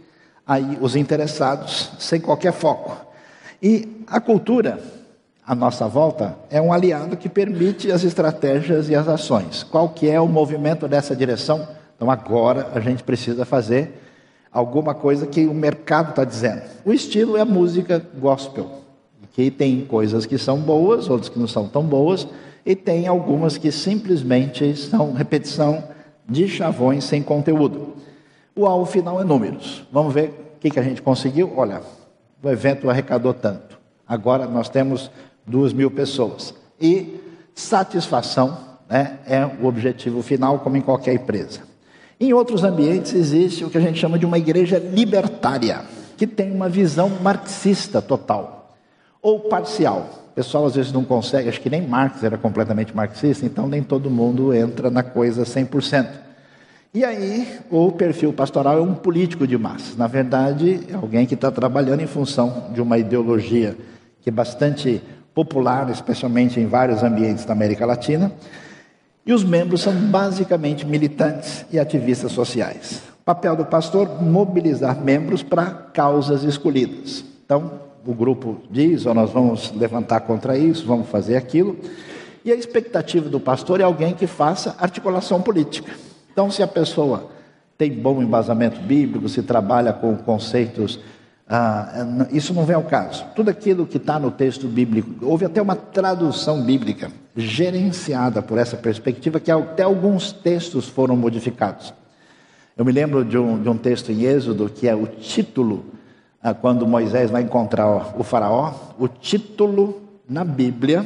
aí 0.47 0.77
os 0.79 0.95
interessados 0.95 1.91
sem 1.99 2.21
qualquer 2.21 2.53
foco. 2.53 2.95
E 3.61 4.03
a 4.07 4.19
cultura, 4.21 4.79
à 5.45 5.53
nossa 5.53 5.87
volta, 5.87 6.37
é 6.49 6.61
um 6.61 6.71
aliado 6.71 7.17
que 7.17 7.27
permite 7.27 7.91
as 7.91 8.03
estratégias 8.03 8.89
e 8.89 8.95
as 8.95 9.07
ações. 9.07 9.63
Qual 9.63 9.89
que 9.89 10.09
é 10.09 10.19
o 10.19 10.27
movimento 10.27 10.87
dessa 10.87 11.15
direção? 11.15 11.67
Então 11.95 12.09
agora 12.09 12.71
a 12.73 12.79
gente 12.79 13.03
precisa 13.03 13.43
fazer 13.43 14.03
alguma 14.51 14.93
coisa 14.93 15.27
que 15.27 15.45
o 15.45 15.53
mercado 15.53 16.11
está 16.11 16.23
dizendo. 16.23 16.61
O 16.85 16.93
estilo 16.93 17.35
é 17.35 17.41
a 17.41 17.45
música 17.45 18.03
gospel, 18.17 18.69
que 19.33 19.51
tem 19.51 19.85
coisas 19.85 20.25
que 20.25 20.37
são 20.37 20.59
boas, 20.59 21.09
outras 21.09 21.29
que 21.29 21.39
não 21.39 21.47
são 21.47 21.67
tão 21.67 21.83
boas, 21.83 22.27
e 22.65 22.75
tem 22.75 23.07
algumas 23.07 23.57
que 23.57 23.71
simplesmente 23.71 24.75
são 24.75 25.13
repetição 25.13 25.83
de 26.27 26.47
chavões 26.47 27.03
sem 27.03 27.21
conteúdo. 27.21 27.95
O 28.57 28.65
alvo 28.65 28.87
final 28.87 29.21
é 29.21 29.23
números. 29.23 29.85
Vamos 29.91 30.11
ver 30.11 30.55
o 30.57 30.59
que, 30.59 30.71
que 30.71 30.79
a 30.79 30.83
gente 30.83 30.99
conseguiu. 30.99 31.53
Olha, 31.55 31.83
o 32.41 32.49
evento 32.49 32.89
arrecadou 32.89 33.31
tanto. 33.31 33.77
Agora 34.07 34.47
nós 34.47 34.67
temos 34.67 35.11
duas 35.45 35.71
mil 35.71 35.91
pessoas. 35.91 36.55
E 36.81 37.19
satisfação 37.53 38.57
né, 38.89 39.19
é 39.27 39.45
o 39.45 39.67
objetivo 39.67 40.23
final, 40.23 40.57
como 40.59 40.75
em 40.75 40.81
qualquer 40.81 41.13
empresa. 41.13 41.61
Em 42.19 42.33
outros 42.33 42.63
ambientes 42.63 43.13
existe 43.13 43.63
o 43.63 43.69
que 43.69 43.77
a 43.77 43.81
gente 43.81 43.99
chama 43.99 44.17
de 44.17 44.25
uma 44.25 44.39
igreja 44.39 44.79
libertária, 44.79 45.81
que 46.17 46.25
tem 46.25 46.51
uma 46.51 46.67
visão 46.67 47.09
marxista 47.21 48.01
total, 48.01 48.75
ou 49.21 49.41
parcial. 49.41 50.09
O 50.31 50.33
pessoal 50.33 50.65
às 50.65 50.73
vezes 50.73 50.91
não 50.91 51.03
consegue, 51.03 51.47
acho 51.47 51.61
que 51.61 51.69
nem 51.69 51.87
Marx 51.87 52.23
era 52.23 52.39
completamente 52.39 52.95
marxista, 52.95 53.45
então 53.45 53.67
nem 53.67 53.83
todo 53.83 54.09
mundo 54.09 54.51
entra 54.51 54.89
na 54.89 55.03
coisa 55.03 55.43
100%. 55.43 56.26
E 56.94 57.03
aí, 57.03 57.60
o 57.70 57.91
perfil 57.91 58.32
pastoral 58.32 58.77
é 58.77 58.82
um 58.82 58.96
político 58.96 59.46
de 59.46 59.58
massa. 59.58 59.98
Na 59.98 60.08
verdade, 60.08 60.79
é 60.89 60.96
alguém 60.96 61.25
que 61.25 61.34
está 61.34 61.51
trabalhando 61.51 62.01
em 62.01 62.08
função 62.08 62.72
de 62.74 62.82
uma 62.82 62.98
ideologia 62.98 63.77
que 64.22 64.29
é 64.29 64.32
bastante 64.32 65.01
popular, 65.34 65.89
especialmente 65.89 66.60
em 66.60 66.65
vários 66.65 67.03
ambientes 67.03 67.46
da 67.46 67.53
América 67.53 67.86
Latina. 67.86 68.32
E 69.25 69.34
os 69.34 69.44
membros 69.44 69.82
são 69.82 69.94
basicamente 69.94 70.86
militantes 70.86 71.65
e 71.72 71.77
ativistas 71.77 72.32
sociais. 72.32 73.01
O 73.22 73.24
papel 73.25 73.56
do 73.56 73.65
pastor: 73.65 74.22
mobilizar 74.24 75.00
membros 75.00 75.44
para 75.44 75.65
causas 75.65 76.44
escolhidas. 76.44 77.24
Então, 77.46 77.82
o 78.06 78.13
grupo 78.13 78.62
diz: 78.72 79.06
oh, 79.06 79.13
nós 79.13 79.29
vamos 79.29 79.72
levantar 79.75 80.22
contra 80.22 80.58
isso, 80.58 80.88
vamos 80.88 81.10
fazer 81.10 81.36
aquilo. 81.36 81.77
E 82.44 82.51
a 82.51 82.56
expectativa 82.56 83.29
do 83.29 83.41
pastor 83.41 83.82
é 83.82 83.84
alguém 83.84 84.13
que 84.13 84.25
faça 84.25 84.75
articulação 84.79 85.41
política. 85.41 85.91
Então, 86.38 86.51
se 86.51 86.62
a 86.62 86.67
pessoa 86.67 87.32
tem 87.79 87.91
bom 87.91 88.22
embasamento 88.22 88.79
bíblico, 88.79 89.27
se 89.27 89.41
trabalha 89.41 89.91
com 89.91 90.15
conceitos, 90.15 91.00
ah, 91.50 92.06
isso 92.32 92.53
não 92.53 92.63
vem 92.63 92.75
ao 92.75 92.84
caso. 92.84 93.25
Tudo 93.36 93.50
aquilo 93.50 93.88
que 93.88 93.98
está 93.98 94.20
no 94.20 94.29
texto 94.29 94.67
bíblico, 94.67 95.25
houve 95.25 95.46
até 95.46 95.60
uma 95.60 95.75
tradução 95.75 96.62
bíblica 96.62 97.12
gerenciada 97.36 98.39
por 98.39 98.60
essa 98.60 98.77
perspectiva, 98.77 99.39
que 99.39 99.50
até 99.50 99.82
alguns 99.82 100.32
textos 100.32 100.88
foram 100.88 101.17
modificados. 101.17 101.91
Eu 102.77 102.86
me 102.86 102.91
lembro 102.91 103.25
de 103.25 103.36
um, 103.36 103.60
de 103.60 103.67
um 103.67 103.75
texto 103.75 104.12
em 104.12 104.22
Êxodo 104.22 104.70
que 104.70 104.88
é 104.88 104.94
o 104.94 105.08
título, 105.08 105.86
ah, 106.39 106.53
quando 106.53 106.86
Moisés 106.86 107.32
vai 107.32 107.41
encontrar 107.41 108.13
o 108.15 108.24
Faraó, 108.24 108.75
o 109.00 109.08
título 109.08 110.03
na 110.29 110.44
Bíblia 110.44 111.03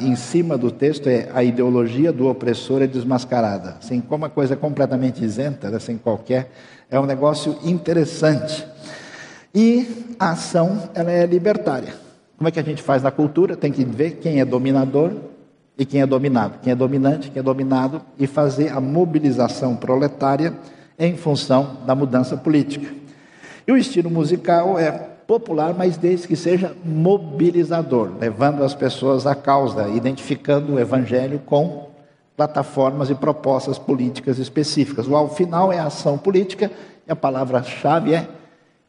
em 0.00 0.14
cima 0.14 0.56
do 0.56 0.70
texto 0.70 1.08
é 1.08 1.28
a 1.34 1.42
ideologia 1.42 2.12
do 2.12 2.28
opressor 2.28 2.82
é 2.82 2.86
desmascarada. 2.86 3.76
Assim, 3.80 4.00
como 4.00 4.24
uma 4.24 4.30
coisa 4.30 4.54
completamente 4.54 5.24
isenta, 5.24 5.70
né, 5.70 5.78
sem 5.80 5.98
qualquer, 5.98 6.50
é 6.88 7.00
um 7.00 7.06
negócio 7.06 7.58
interessante. 7.64 8.64
E 9.52 10.14
a 10.18 10.30
ação, 10.30 10.88
ela 10.94 11.10
é 11.10 11.26
libertária. 11.26 11.94
Como 12.38 12.48
é 12.48 12.52
que 12.52 12.60
a 12.60 12.62
gente 12.62 12.82
faz 12.82 13.02
na 13.02 13.10
cultura? 13.10 13.56
Tem 13.56 13.72
que 13.72 13.84
ver 13.84 14.12
quem 14.12 14.40
é 14.40 14.44
dominador 14.44 15.12
e 15.76 15.84
quem 15.84 16.00
é 16.00 16.06
dominado. 16.06 16.58
Quem 16.62 16.72
é 16.72 16.76
dominante, 16.76 17.30
quem 17.30 17.40
é 17.40 17.42
dominado 17.42 18.00
e 18.18 18.26
fazer 18.26 18.68
a 18.68 18.80
mobilização 18.80 19.74
proletária 19.74 20.54
em 20.98 21.16
função 21.16 21.78
da 21.86 21.94
mudança 21.94 22.36
política. 22.36 22.88
E 23.66 23.72
o 23.72 23.76
estilo 23.76 24.10
musical 24.10 24.78
é 24.78 25.11
popular, 25.32 25.72
mas 25.72 25.96
desde 25.96 26.28
que 26.28 26.36
seja 26.36 26.76
mobilizador, 26.84 28.10
levando 28.20 28.62
as 28.62 28.74
pessoas 28.74 29.26
à 29.26 29.34
causa, 29.34 29.88
identificando 29.88 30.74
o 30.74 30.78
evangelho 30.78 31.38
com 31.38 31.88
plataformas 32.36 33.08
e 33.08 33.14
propostas 33.14 33.78
políticas 33.78 34.38
específicas. 34.38 35.08
O 35.08 35.28
final 35.28 35.72
é 35.72 35.78
ação 35.78 36.18
política 36.18 36.70
e 37.08 37.10
a 37.10 37.16
palavra-chave 37.16 38.14
é 38.14 38.28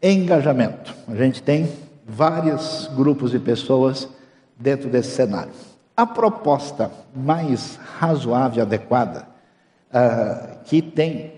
engajamento. 0.02 0.94
A 1.08 1.16
gente 1.16 1.42
tem 1.42 1.72
vários 2.06 2.92
grupos 2.94 3.32
de 3.32 3.40
pessoas 3.40 4.10
dentro 4.60 4.90
desse 4.90 5.12
cenário. 5.12 5.54
A 5.96 6.06
proposta 6.06 6.92
mais 7.16 7.80
razoável 8.00 8.60
e 8.60 8.62
adequada, 8.64 9.28
uh, 9.94 10.58
que 10.66 10.82
tem 10.82 11.36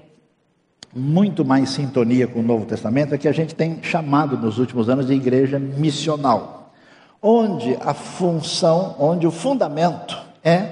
muito 0.96 1.44
mais 1.44 1.72
sintonia 1.72 2.26
com 2.26 2.40
o 2.40 2.44
Novo 2.44 2.66
Testamento 2.66 3.14
é 3.14 3.18
que 3.18 3.28
a 3.28 3.34
gente 3.34 3.54
tem 3.54 3.84
chamado 3.84 4.38
nos 4.38 4.58
últimos 4.58 4.88
anos 4.88 5.08
de 5.08 5.14
igreja 5.14 5.60
missional, 5.60 6.74
onde 7.22 7.78
a 7.82 7.94
função, 7.94 8.96
onde 8.98 9.28
o 9.28 9.32
fundamento 9.32 10.18
é 10.42 10.70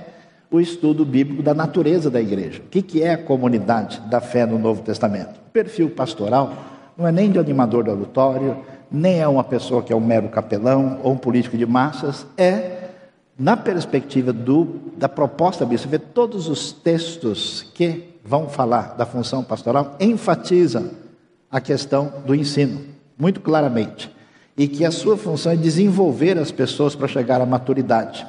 o 0.50 0.62
estudo 0.62 1.04
bíblico 1.04 1.44
da 1.44 1.54
natureza 1.54 2.10
da 2.10 2.22
igreja. 2.22 2.62
O 2.62 2.70
que 2.70 3.04
é 3.04 3.12
a 3.12 3.18
comunidade 3.18 4.00
da 4.10 4.22
fé 4.22 4.46
no 4.46 4.58
Novo 4.58 4.82
Testamento? 4.82 5.42
O 5.48 5.52
perfil 5.52 5.90
pastoral 5.90 6.54
não 6.98 7.06
é 7.06 7.12
nem 7.12 7.30
de 7.30 7.38
animador 7.38 7.84
do 7.84 7.92
auditório, 7.92 8.58
nem 8.90 9.20
é 9.20 9.28
uma 9.28 9.44
pessoa 9.44 9.84
que 9.84 9.92
é 9.92 9.96
um 9.96 10.00
mero 10.00 10.30
capelão 10.30 11.00
ou 11.04 11.12
um 11.12 11.18
político 11.18 11.58
de 11.58 11.66
massas, 11.66 12.26
é 12.38 12.92
na 13.38 13.58
perspectiva 13.58 14.32
do, 14.32 14.80
da 14.96 15.10
proposta 15.10 15.66
bíblica, 15.66 15.84
você 15.84 15.90
vê 15.90 16.00
todos 16.00 16.48
os 16.48 16.72
textos 16.72 17.70
que 17.74 18.13
vão 18.24 18.48
falar 18.48 18.96
da 18.96 19.06
função 19.06 19.44
pastoral 19.44 19.98
enfatizam 20.00 20.92
a 21.52 21.60
questão 21.60 22.14
do 22.26 22.34
ensino, 22.34 22.82
muito 23.18 23.42
claramente, 23.42 24.10
e 24.58 24.68
que 24.68 24.86
a 24.86 24.92
sua 24.92 25.18
função 25.18 25.52
é 25.52 25.56
desenvolver 25.56 26.38
as 26.38 26.52
pessoas 26.52 26.96
para 26.96 27.08
chegar 27.08 27.42
à 27.42 27.46
maturidade. 27.46 28.26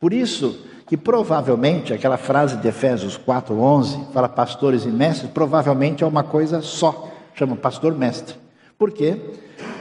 Por 0.00 0.12
isso 0.12 0.58
que 0.86 0.96
provavelmente 0.96 1.92
aquela 1.92 2.16
frase 2.16 2.56
de 2.56 2.68
Efésios 2.68 3.16
4:11 3.16 4.12
fala 4.12 4.28
pastores 4.28 4.84
e 4.84 4.88
mestres, 4.88 5.30
provavelmente 5.30 6.04
é 6.04 6.06
uma 6.06 6.22
coisa 6.22 6.60
só, 6.60 7.10
chama 7.34 7.56
pastor 7.56 7.96
mestre. 7.96 8.36
Por 8.78 8.90
quê? 8.90 9.16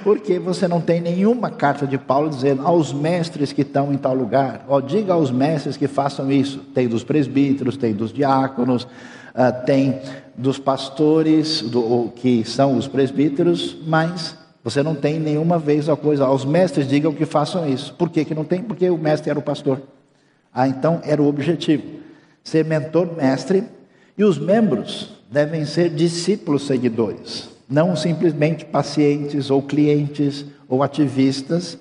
Porque 0.04 0.38
você 0.38 0.68
não 0.68 0.80
tem 0.80 1.02
nenhuma 1.02 1.50
carta 1.50 1.88
de 1.88 1.98
Paulo 1.98 2.30
dizendo 2.30 2.66
aos 2.66 2.94
mestres 2.94 3.52
que 3.52 3.62
estão 3.62 3.92
em 3.92 3.98
tal 3.98 4.14
lugar, 4.14 4.66
ó, 4.68 4.80
diga 4.80 5.14
aos 5.14 5.32
mestres 5.32 5.76
que 5.76 5.88
façam 5.88 6.32
isso. 6.32 6.60
Tem 6.74 6.88
dos 6.88 7.04
presbíteros, 7.04 7.78
tem 7.78 7.94
dos 7.94 8.14
diáconos, 8.14 8.88
uh, 9.32 9.66
tem 9.66 10.00
dos 10.36 10.58
pastores, 10.58 11.62
do, 11.62 12.12
que 12.16 12.44
são 12.44 12.78
os 12.78 12.88
presbíteros, 12.88 13.78
mas 13.86 14.36
você 14.64 14.84
não 14.84 14.96
tem 14.96 15.20
nenhuma 15.20 15.58
vez 15.58 15.90
a 15.90 15.96
coisa, 15.96 16.26
aos 16.26 16.46
mestres 16.46 16.88
digam 16.88 17.14
que 17.14 17.26
façam 17.26 17.68
isso. 17.68 17.94
Por 17.96 18.10
que, 18.10 18.26
que 18.26 18.36
não 18.36 18.44
tem? 18.44 18.62
Porque 18.62 18.90
o 18.90 18.98
mestre 18.98 19.30
era 19.30 19.40
o 19.40 19.44
pastor. 19.44 19.82
Ah, 20.54 20.68
então 20.68 21.02
era 21.04 21.22
o 21.22 21.28
objetivo. 21.28 21.84
Ser 22.44 22.66
mentor, 22.66 23.16
mestre, 23.16 23.64
e 24.18 24.24
os 24.24 24.38
membros 24.38 25.18
devem 25.32 25.66
ser 25.66 25.90
discípulos 25.90 26.68
seguidores, 26.68 27.50
não 27.70 27.96
simplesmente 27.96 28.66
pacientes 28.66 29.50
ou 29.50 29.62
clientes 29.62 30.46
ou 30.68 30.84
ativistas. 30.84 31.78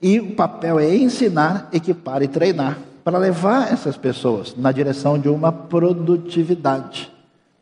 E 0.00 0.20
o 0.20 0.32
papel 0.32 0.78
é 0.78 0.94
ensinar, 0.94 1.68
equipar 1.72 2.22
e 2.22 2.28
treinar 2.28 2.78
para 3.04 3.18
levar 3.18 3.72
essas 3.72 3.96
pessoas 3.96 4.54
na 4.56 4.70
direção 4.70 5.18
de 5.18 5.28
uma 5.28 5.50
produtividade. 5.50 7.10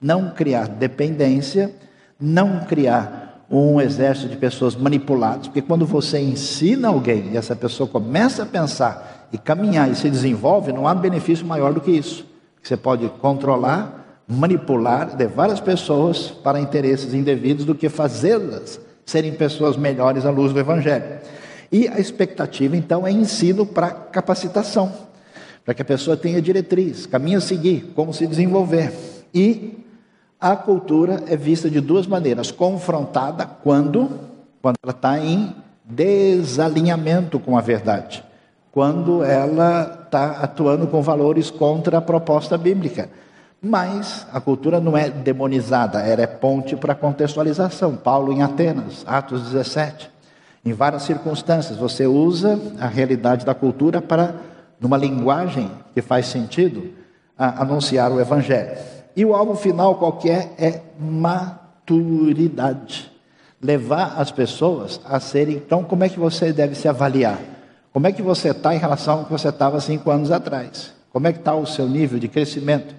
Não 0.00 0.30
criar 0.30 0.68
dependência, 0.68 1.74
não 2.18 2.60
criar 2.60 3.44
um 3.50 3.80
exército 3.80 4.28
de 4.28 4.36
pessoas 4.36 4.76
manipuladas, 4.76 5.48
porque 5.48 5.62
quando 5.62 5.84
você 5.84 6.20
ensina 6.20 6.88
alguém 6.88 7.30
e 7.32 7.36
essa 7.36 7.56
pessoa 7.56 7.88
começa 7.88 8.44
a 8.44 8.46
pensar 8.46 9.28
e 9.32 9.38
caminhar 9.38 9.90
e 9.90 9.96
se 9.96 10.08
desenvolve, 10.08 10.72
não 10.72 10.86
há 10.86 10.94
benefício 10.94 11.44
maior 11.44 11.72
do 11.72 11.80
que 11.80 11.90
isso. 11.90 12.24
Você 12.62 12.76
pode 12.76 13.08
controlar, 13.20 14.22
manipular, 14.28 15.16
levar 15.16 15.50
as 15.50 15.60
pessoas 15.60 16.30
para 16.30 16.60
interesses 16.60 17.12
indevidos 17.14 17.64
do 17.64 17.74
que 17.74 17.88
fazê-las 17.88 18.80
serem 19.04 19.32
pessoas 19.32 19.76
melhores 19.76 20.24
à 20.24 20.30
luz 20.30 20.52
do 20.52 20.60
Evangelho. 20.60 21.18
E 21.72 21.88
a 21.88 21.98
expectativa, 21.98 22.76
então, 22.76 23.06
é 23.06 23.10
ensino 23.10 23.66
para 23.66 23.90
capacitação 23.90 25.09
para 25.70 25.74
que 25.76 25.82
a 25.82 25.84
pessoa 25.84 26.16
tenha 26.16 26.42
diretriz, 26.42 27.06
caminho 27.06 27.38
a 27.38 27.40
seguir, 27.40 27.92
como 27.94 28.12
se 28.12 28.26
desenvolver. 28.26 28.92
E 29.32 29.78
a 30.40 30.56
cultura 30.56 31.22
é 31.28 31.36
vista 31.36 31.70
de 31.70 31.80
duas 31.80 32.08
maneiras: 32.08 32.50
confrontada 32.50 33.46
quando, 33.46 34.10
quando 34.60 34.74
ela 34.82 34.90
está 34.90 35.20
em 35.20 35.54
desalinhamento 35.84 37.38
com 37.38 37.56
a 37.56 37.60
verdade, 37.60 38.24
quando 38.72 39.22
ela 39.22 40.02
está 40.06 40.42
atuando 40.42 40.88
com 40.88 41.00
valores 41.02 41.52
contra 41.52 41.98
a 41.98 42.02
proposta 42.02 42.58
bíblica. 42.58 43.08
Mas 43.62 44.26
a 44.32 44.40
cultura 44.40 44.80
não 44.80 44.98
é 44.98 45.08
demonizada, 45.08 46.00
ela 46.00 46.22
é 46.22 46.26
ponte 46.26 46.74
para 46.74 46.96
contextualização. 46.96 47.94
Paulo 47.94 48.32
em 48.32 48.42
Atenas, 48.42 49.04
Atos 49.06 49.42
17. 49.42 50.10
Em 50.64 50.72
várias 50.72 51.04
circunstâncias, 51.04 51.78
você 51.78 52.08
usa 52.08 52.58
a 52.80 52.88
realidade 52.88 53.46
da 53.46 53.54
cultura 53.54 54.02
para 54.02 54.50
numa 54.80 54.96
linguagem 54.96 55.70
que 55.92 56.00
faz 56.00 56.26
sentido, 56.26 56.90
anunciar 57.36 58.10
o 58.10 58.20
Evangelho. 58.20 58.78
E 59.14 59.24
o 59.24 59.34
alvo 59.34 59.54
final 59.54 59.96
qualquer 59.96 60.54
é 60.58 60.80
maturidade. 60.98 63.10
Levar 63.60 64.14
as 64.16 64.30
pessoas 64.30 65.00
a 65.04 65.20
serem. 65.20 65.56
Então, 65.56 65.84
como 65.84 66.04
é 66.04 66.08
que 66.08 66.18
você 66.18 66.52
deve 66.52 66.74
se 66.74 66.88
avaliar? 66.88 67.38
Como 67.92 68.06
é 68.06 68.12
que 68.12 68.22
você 68.22 68.50
está 68.50 68.74
em 68.74 68.78
relação 68.78 69.18
ao 69.18 69.24
que 69.24 69.32
você 69.32 69.48
estava 69.48 69.80
cinco 69.80 70.10
anos 70.10 70.30
atrás? 70.30 70.94
Como 71.12 71.26
é 71.26 71.32
que 71.32 71.40
está 71.40 71.54
o 71.54 71.66
seu 71.66 71.88
nível 71.88 72.18
de 72.18 72.28
crescimento, 72.28 72.94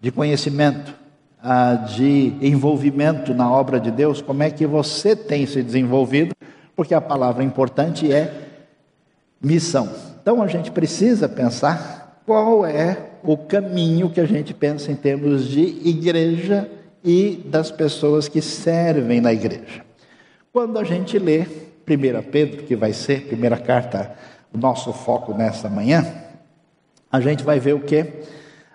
de 0.00 0.12
conhecimento, 0.12 0.94
ah, 1.42 1.74
de 1.74 2.36
envolvimento 2.42 3.32
na 3.32 3.50
obra 3.50 3.80
de 3.80 3.90
Deus? 3.90 4.20
Como 4.20 4.42
é 4.42 4.50
que 4.50 4.66
você 4.66 5.16
tem 5.16 5.46
se 5.46 5.62
desenvolvido? 5.62 6.34
Porque 6.76 6.94
a 6.94 7.00
palavra 7.00 7.42
importante 7.42 8.12
é 8.12 8.32
missão. 9.42 10.13
Então 10.24 10.40
a 10.40 10.46
gente 10.46 10.70
precisa 10.70 11.28
pensar 11.28 12.22
qual 12.24 12.64
é 12.64 12.96
o 13.22 13.36
caminho 13.36 14.08
que 14.08 14.18
a 14.18 14.24
gente 14.24 14.54
pensa 14.54 14.90
em 14.90 14.96
termos 14.96 15.46
de 15.46 15.60
igreja 15.86 16.66
e 17.04 17.44
das 17.44 17.70
pessoas 17.70 18.26
que 18.26 18.40
servem 18.40 19.20
na 19.20 19.34
igreja. 19.34 19.84
Quando 20.50 20.78
a 20.78 20.84
gente 20.84 21.18
lê 21.18 21.40
1 21.40 22.30
Pedro, 22.30 22.62
que 22.62 22.74
vai 22.74 22.94
ser 22.94 23.18
a 23.18 23.26
primeira 23.26 23.58
carta, 23.58 24.14
o 24.50 24.56
nosso 24.56 24.94
foco 24.94 25.34
nessa 25.34 25.68
manhã, 25.68 26.06
a 27.12 27.20
gente 27.20 27.44
vai 27.44 27.60
ver 27.60 27.74
o 27.74 27.80
que? 27.80 28.06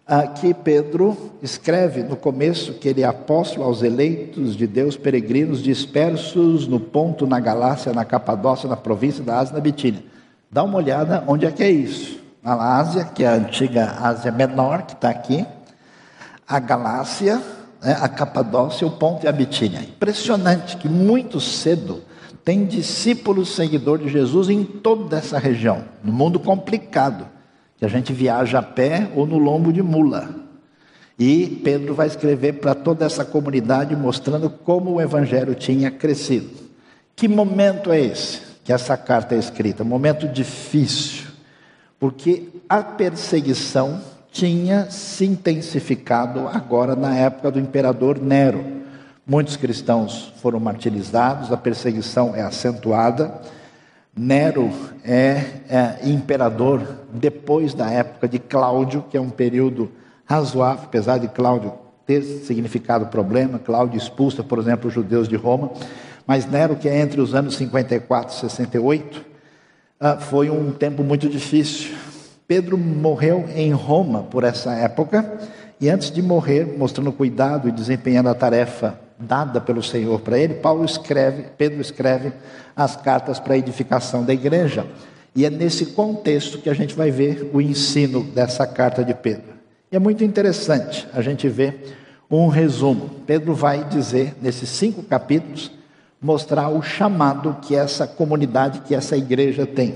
Aqui 0.06 0.54
Pedro 0.54 1.18
escreve 1.42 2.04
no 2.04 2.16
começo 2.16 2.76
que 2.76 2.88
ele 2.88 3.02
é 3.02 3.06
apóstolo 3.06 3.66
aos 3.66 3.82
eleitos 3.82 4.56
de 4.56 4.68
Deus, 4.68 4.96
peregrinos 4.96 5.64
dispersos 5.64 6.68
no 6.68 6.80
ponto, 6.80 7.26
na 7.26 7.40
Galácia, 7.40 7.92
na 7.92 8.06
Capadócia, 8.06 8.70
na 8.70 8.78
província 8.78 9.24
da 9.24 9.40
Ásia, 9.40 9.56
na 9.56 9.60
Bitínia. 9.60 10.19
Dá 10.52 10.64
uma 10.64 10.78
olhada 10.78 11.24
onde 11.28 11.46
é 11.46 11.52
que 11.52 11.62
é 11.62 11.70
isso. 11.70 12.20
Na 12.42 12.54
Ásia, 12.78 13.06
que 13.06 13.24
é 13.24 13.28
a 13.28 13.34
antiga 13.34 13.98
Ásia 14.02 14.32
Menor, 14.32 14.82
que 14.84 14.94
está 14.94 15.10
aqui, 15.10 15.46
a 16.48 16.60
Galácia, 16.60 17.40
né, 17.82 17.96
a 18.02 18.10
Capadócia, 18.10 18.88
o 18.88 18.92
Ponto 18.92 19.26
e 19.26 19.30
a 19.30 19.32
Bitínia. 19.32 19.82
Impressionante 19.82 20.78
que 20.78 20.90
muito 20.90 21.40
cedo 21.40 22.02
tem 22.44 22.66
discípulos 22.66 23.54
seguidores 23.54 24.08
de 24.08 24.12
Jesus 24.12 24.50
em 24.50 24.64
toda 24.64 25.18
essa 25.18 25.38
região, 25.38 25.84
no 26.04 26.12
mundo 26.12 26.40
complicado, 26.40 27.28
que 27.78 27.86
a 27.86 27.88
gente 27.88 28.12
viaja 28.12 28.58
a 28.58 28.64
pé 28.64 29.12
ou 29.16 29.28
no 29.28 29.38
lombo 29.38 29.72
de 29.72 29.84
mula. 29.84 30.30
E 31.20 31.62
Pedro 31.64 31.94
vai 31.94 32.08
escrever 32.08 32.54
para 32.54 32.74
toda 32.74 33.06
essa 33.06 33.24
comunidade 33.24 33.96
mostrando 33.96 34.50
como 34.50 34.94
o 34.94 35.02
evangelho 35.02 35.54
tinha 35.54 35.92
crescido. 35.92 36.50
Que 37.16 37.28
momento 37.28 37.92
é 37.92 38.00
esse? 38.00 38.49
Que 38.70 38.74
essa 38.74 38.96
carta 38.96 39.34
é 39.34 39.40
escrita, 39.40 39.84
momento 39.84 40.28
difícil, 40.28 41.26
porque 42.00 42.50
a 42.70 42.84
perseguição 42.84 44.00
tinha 44.32 44.92
se 44.92 45.26
intensificado 45.26 46.48
agora 46.48 46.96
na 46.96 47.16
época 47.16 47.50
do 47.50 47.60
imperador 47.60 48.22
Nero. 48.22 48.64
Muitos 49.26 49.58
cristãos 49.58 50.32
foram 50.40 50.60
martirizados, 50.60 51.52
a 51.52 51.58
perseguição 51.58 52.36
é 52.36 52.44
acentuada. 52.44 53.42
Nero 54.16 54.70
é, 55.04 55.46
é 55.68 56.00
imperador 56.04 56.84
depois 57.12 57.74
da 57.74 57.90
época 57.90 58.28
de 58.28 58.38
Cláudio, 58.38 59.04
que 59.10 59.18
é 59.18 59.20
um 59.20 59.32
período 59.32 59.90
razoável, 60.26 60.84
apesar 60.84 61.18
de 61.18 61.28
Cláudio 61.28 61.74
ter 62.06 62.22
significado 62.22 63.08
problema. 63.08 63.58
Cláudio 63.58 63.98
expulsa, 63.98 64.44
por 64.44 64.60
exemplo, 64.60 64.90
os 64.90 64.94
judeus 64.94 65.28
de 65.28 65.36
Roma. 65.36 65.72
Mas 66.30 66.46
Nero, 66.46 66.76
que 66.76 66.88
é 66.88 66.96
entre 66.96 67.20
os 67.20 67.34
anos 67.34 67.56
54 67.56 68.36
e 68.36 68.40
68, 68.40 69.26
ah, 70.00 70.18
foi 70.18 70.48
um 70.52 70.72
tempo 70.72 71.04
muito 71.04 71.28
difícil. 71.28 71.96
Pedro 72.48 72.78
morreu 72.78 73.50
em 73.56 73.72
Roma 73.72 74.22
por 74.22 74.44
essa 74.44 74.72
época, 74.74 75.40
e 75.82 75.90
antes 75.90 76.12
de 76.12 76.22
morrer, 76.22 76.76
mostrando 76.78 77.12
cuidado 77.12 77.68
e 77.68 77.72
desempenhando 77.72 78.30
a 78.30 78.36
tarefa 78.36 79.00
dada 79.18 79.60
pelo 79.60 79.82
Senhor 79.82 80.22
para 80.22 80.38
ele, 80.38 80.54
Paulo 80.54 80.86
escreve, 80.86 81.46
Pedro 81.58 81.82
escreve 81.82 82.32
as 82.76 82.96
cartas 82.96 83.40
para 83.40 83.56
a 83.56 83.58
edificação 83.58 84.24
da 84.24 84.32
igreja. 84.32 84.86
E 85.36 85.46
é 85.46 85.50
nesse 85.50 85.88
contexto 85.88 86.60
que 86.60 86.70
a 86.70 86.76
gente 86.76 86.94
vai 86.94 87.10
ver 87.10 87.50
o 87.52 87.60
ensino 87.60 88.24
dessa 88.24 88.68
carta 88.68 89.04
de 89.04 89.16
Pedro. 89.16 89.56
E 89.92 89.96
é 89.96 90.00
muito 90.00 90.24
interessante 90.24 91.08
a 91.12 91.24
gente 91.24 91.50
ver 91.50 91.98
um 92.30 92.50
resumo. 92.50 93.10
Pedro 93.26 93.56
vai 93.56 93.84
dizer, 93.86 94.36
nesses 94.40 94.70
cinco 94.70 95.02
capítulos, 95.02 95.79
mostrar 96.22 96.70
o 96.70 96.82
chamado 96.82 97.58
que 97.62 97.76
essa 97.76 98.06
comunidade, 98.06 98.82
que 98.82 98.94
essa 98.94 99.16
igreja 99.16 99.66
tem. 99.66 99.96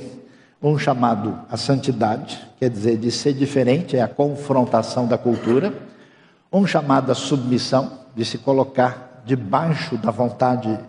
Um 0.62 0.78
chamado 0.78 1.38
à 1.50 1.58
santidade, 1.58 2.40
quer 2.58 2.70
dizer, 2.70 2.98
de 2.98 3.12
ser 3.12 3.34
diferente, 3.34 3.98
é 3.98 4.02
a 4.02 4.08
confrontação 4.08 5.06
da 5.06 5.18
cultura. 5.18 5.74
Um 6.52 6.66
chamado 6.66 7.12
à 7.12 7.16
submissão, 7.16 7.92
de 8.16 8.24
se 8.24 8.38
colocar 8.38 9.24
debaixo 9.26 9.98
da 9.98 10.12
vontade 10.12 10.80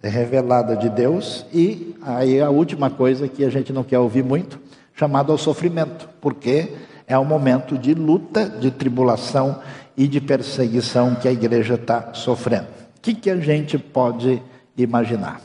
revelada 0.00 0.76
de 0.76 0.88
Deus. 0.88 1.44
E 1.52 1.96
aí 2.02 2.40
a 2.40 2.50
última 2.50 2.90
coisa 2.90 3.26
que 3.26 3.44
a 3.44 3.50
gente 3.50 3.72
não 3.72 3.82
quer 3.82 3.98
ouvir 3.98 4.22
muito, 4.22 4.60
chamado 4.94 5.32
ao 5.32 5.38
sofrimento, 5.38 6.08
porque 6.20 6.74
é 7.06 7.18
um 7.18 7.24
momento 7.24 7.76
de 7.76 7.94
luta, 7.94 8.48
de 8.48 8.70
tribulação 8.70 9.60
e 9.96 10.06
de 10.06 10.20
perseguição 10.20 11.16
que 11.16 11.26
a 11.26 11.32
igreja 11.32 11.74
está 11.74 12.14
sofrendo. 12.14 12.66
O 12.96 13.00
que, 13.00 13.14
que 13.14 13.30
a 13.30 13.36
gente 13.36 13.78
pode 13.78 14.42
imaginar. 14.78 15.40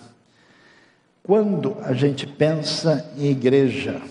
Quando 1.22 1.78
a 1.82 1.94
gente 1.94 2.28
pensa 2.28 3.10
em 3.18 3.28
igreja, 3.28 4.02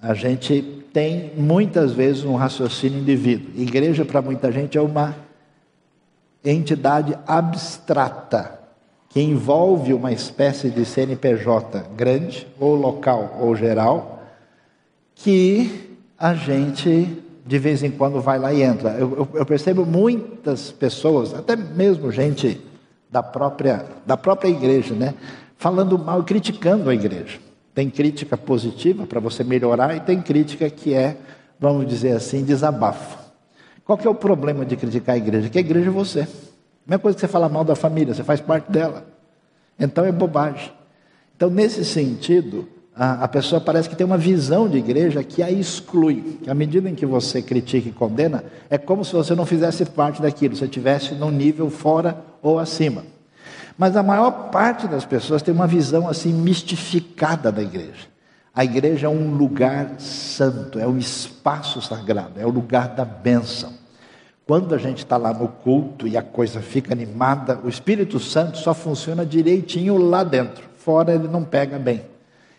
a 0.00 0.14
gente 0.14 0.62
tem 0.92 1.32
muitas 1.36 1.92
vezes 1.92 2.24
um 2.24 2.34
raciocínio 2.34 3.00
indivíduo. 3.00 3.50
Igreja 3.60 4.04
para 4.04 4.20
muita 4.20 4.50
gente 4.50 4.76
é 4.76 4.80
uma 4.80 5.16
entidade 6.44 7.16
abstrata, 7.26 8.58
que 9.08 9.20
envolve 9.20 9.94
uma 9.94 10.12
espécie 10.12 10.70
de 10.70 10.84
CNPJ 10.84 11.84
grande, 11.96 12.46
ou 12.58 12.74
local 12.74 13.38
ou 13.40 13.54
geral, 13.56 14.22
que 15.14 15.96
a 16.18 16.34
gente 16.34 17.22
de 17.48 17.58
vez 17.58 17.82
em 17.82 17.90
quando 17.90 18.20
vai 18.20 18.38
lá 18.38 18.52
e 18.52 18.62
entra. 18.62 18.90
Eu, 18.90 19.26
eu, 19.32 19.46
percebo 19.46 19.86
muitas 19.86 20.70
pessoas, 20.70 21.32
até 21.32 21.56
mesmo 21.56 22.12
gente 22.12 22.60
da 23.10 23.22
própria, 23.22 23.86
da 24.06 24.16
própria 24.16 24.48
igreja, 24.48 24.94
né? 24.94 25.14
falando 25.58 25.98
mal, 25.98 26.22
criticando 26.22 26.88
a 26.88 26.94
igreja. 26.94 27.38
Tem 27.74 27.90
crítica 27.90 28.36
positiva 28.36 29.06
para 29.06 29.20
você 29.20 29.44
melhorar 29.44 29.94
e 29.94 30.00
tem 30.00 30.22
crítica 30.22 30.70
que 30.70 30.94
é, 30.94 31.16
vamos 31.60 31.86
dizer 31.86 32.12
assim, 32.12 32.44
desabafo. 32.44 33.18
Qual 33.84 33.98
que 33.98 34.06
é 34.06 34.10
o 34.10 34.14
problema 34.14 34.64
de 34.64 34.76
criticar 34.76 35.14
a 35.14 35.18
igreja? 35.18 35.48
Que 35.48 35.58
a 35.58 35.60
igreja 35.60 35.88
é 35.88 35.92
você. 35.92 36.20
A 36.20 36.26
mesma 36.86 36.98
coisa 37.00 37.16
que 37.16 37.20
você 37.20 37.28
fala 37.28 37.48
mal 37.48 37.64
da 37.64 37.74
família, 37.74 38.14
você 38.14 38.24
faz 38.24 38.40
parte 38.40 38.70
dela. 38.70 39.06
Então 39.78 40.04
é 40.04 40.12
bobagem. 40.12 40.72
Então, 41.36 41.48
nesse 41.50 41.84
sentido, 41.84 42.68
a, 42.94 43.24
a 43.24 43.28
pessoa 43.28 43.60
parece 43.60 43.88
que 43.88 43.94
tem 43.94 44.04
uma 44.04 44.18
visão 44.18 44.68
de 44.68 44.76
igreja 44.76 45.22
que 45.22 45.42
a 45.42 45.50
exclui. 45.50 46.38
Que 46.42 46.50
à 46.50 46.54
medida 46.54 46.88
em 46.88 46.94
que 46.94 47.06
você 47.06 47.40
critica 47.40 47.88
e 47.88 47.92
condena, 47.92 48.44
é 48.68 48.76
como 48.76 49.04
se 49.04 49.12
você 49.12 49.34
não 49.34 49.46
fizesse 49.46 49.84
parte 49.84 50.20
daquilo, 50.20 50.56
se 50.56 50.64
estivesse 50.64 51.14
num 51.14 51.30
nível 51.30 51.70
fora 51.70 52.27
ou 52.42 52.58
acima. 52.58 53.04
Mas 53.76 53.96
a 53.96 54.02
maior 54.02 54.50
parte 54.50 54.88
das 54.88 55.04
pessoas 55.04 55.42
tem 55.42 55.54
uma 55.54 55.66
visão 55.66 56.08
assim 56.08 56.32
mistificada 56.32 57.52
da 57.52 57.62
igreja. 57.62 58.08
A 58.54 58.64
igreja 58.64 59.06
é 59.06 59.10
um 59.10 59.36
lugar 59.36 60.00
santo, 60.00 60.80
é 60.80 60.86
um 60.86 60.98
espaço 60.98 61.80
sagrado, 61.80 62.40
é 62.40 62.44
o 62.44 62.50
lugar 62.50 62.88
da 62.88 63.04
bênção. 63.04 63.72
Quando 64.44 64.74
a 64.74 64.78
gente 64.78 64.98
está 64.98 65.16
lá 65.16 65.32
no 65.32 65.46
culto 65.46 66.08
e 66.08 66.16
a 66.16 66.22
coisa 66.22 66.60
fica 66.60 66.92
animada, 66.92 67.60
o 67.62 67.68
Espírito 67.68 68.18
Santo 68.18 68.58
só 68.58 68.74
funciona 68.74 69.24
direitinho 69.24 69.96
lá 69.96 70.24
dentro, 70.24 70.64
fora 70.78 71.14
ele 71.14 71.28
não 71.28 71.44
pega 71.44 71.78
bem. 71.78 72.02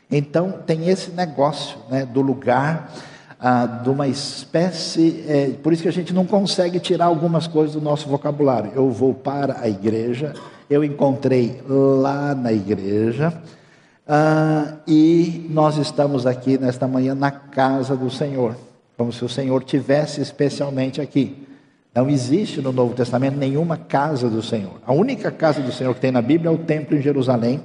Então 0.10 0.52
tem 0.66 0.88
esse 0.88 1.12
negócio 1.12 1.78
né, 1.90 2.06
do 2.06 2.22
lugar, 2.22 2.94
ah, 3.40 3.66
de 3.66 3.90
uma 3.90 4.08
espécie, 4.08 5.24
é, 5.28 5.52
por 5.64 5.72
isso 5.72 5.84
que 5.84 5.88
a 5.88 5.94
gente 5.94 6.14
não 6.14 6.26
consegue 6.26 6.80
tirar 6.80 7.06
algumas 7.06 7.48
coisas 7.48 7.74
do 7.74 7.82
nosso 7.82 8.10
vocabulário. 8.10 8.72
Eu 8.76 8.92
vou 8.92 9.14
para 9.14 9.62
a 9.62 9.70
igreja, 9.70 10.34
eu 10.70 10.84
encontrei 10.84 11.62
lá 11.68 12.36
na 12.36 12.52
igreja, 12.52 13.34
ah, 14.06 14.74
e 14.86 15.48
nós 15.50 15.78
estamos 15.78 16.26
aqui 16.26 16.58
nesta 16.58 16.88
manhã 16.88 17.16
na 17.16 17.32
casa 17.32 17.96
do 17.96 18.10
Senhor, 18.10 18.56
como 18.98 19.14
se 19.14 19.24
o 19.24 19.30
Senhor 19.30 19.64
tivesse 19.64 20.20
especialmente 20.20 21.00
aqui. 21.00 21.48
Não 21.96 22.10
existe 22.10 22.62
no 22.62 22.72
Novo 22.72 22.94
Testamento 22.94 23.38
nenhuma 23.38 23.78
casa 23.78 24.30
do 24.30 24.42
Senhor. 24.44 24.82
A 24.86 24.94
única 24.94 25.32
casa 25.32 25.62
do 25.62 25.72
Senhor 25.72 25.94
que 25.96 26.02
tem 26.02 26.12
na 26.12 26.22
Bíblia 26.22 26.50
é 26.50 26.54
o 26.54 26.58
templo 26.58 26.98
em 26.98 27.02
Jerusalém, 27.02 27.64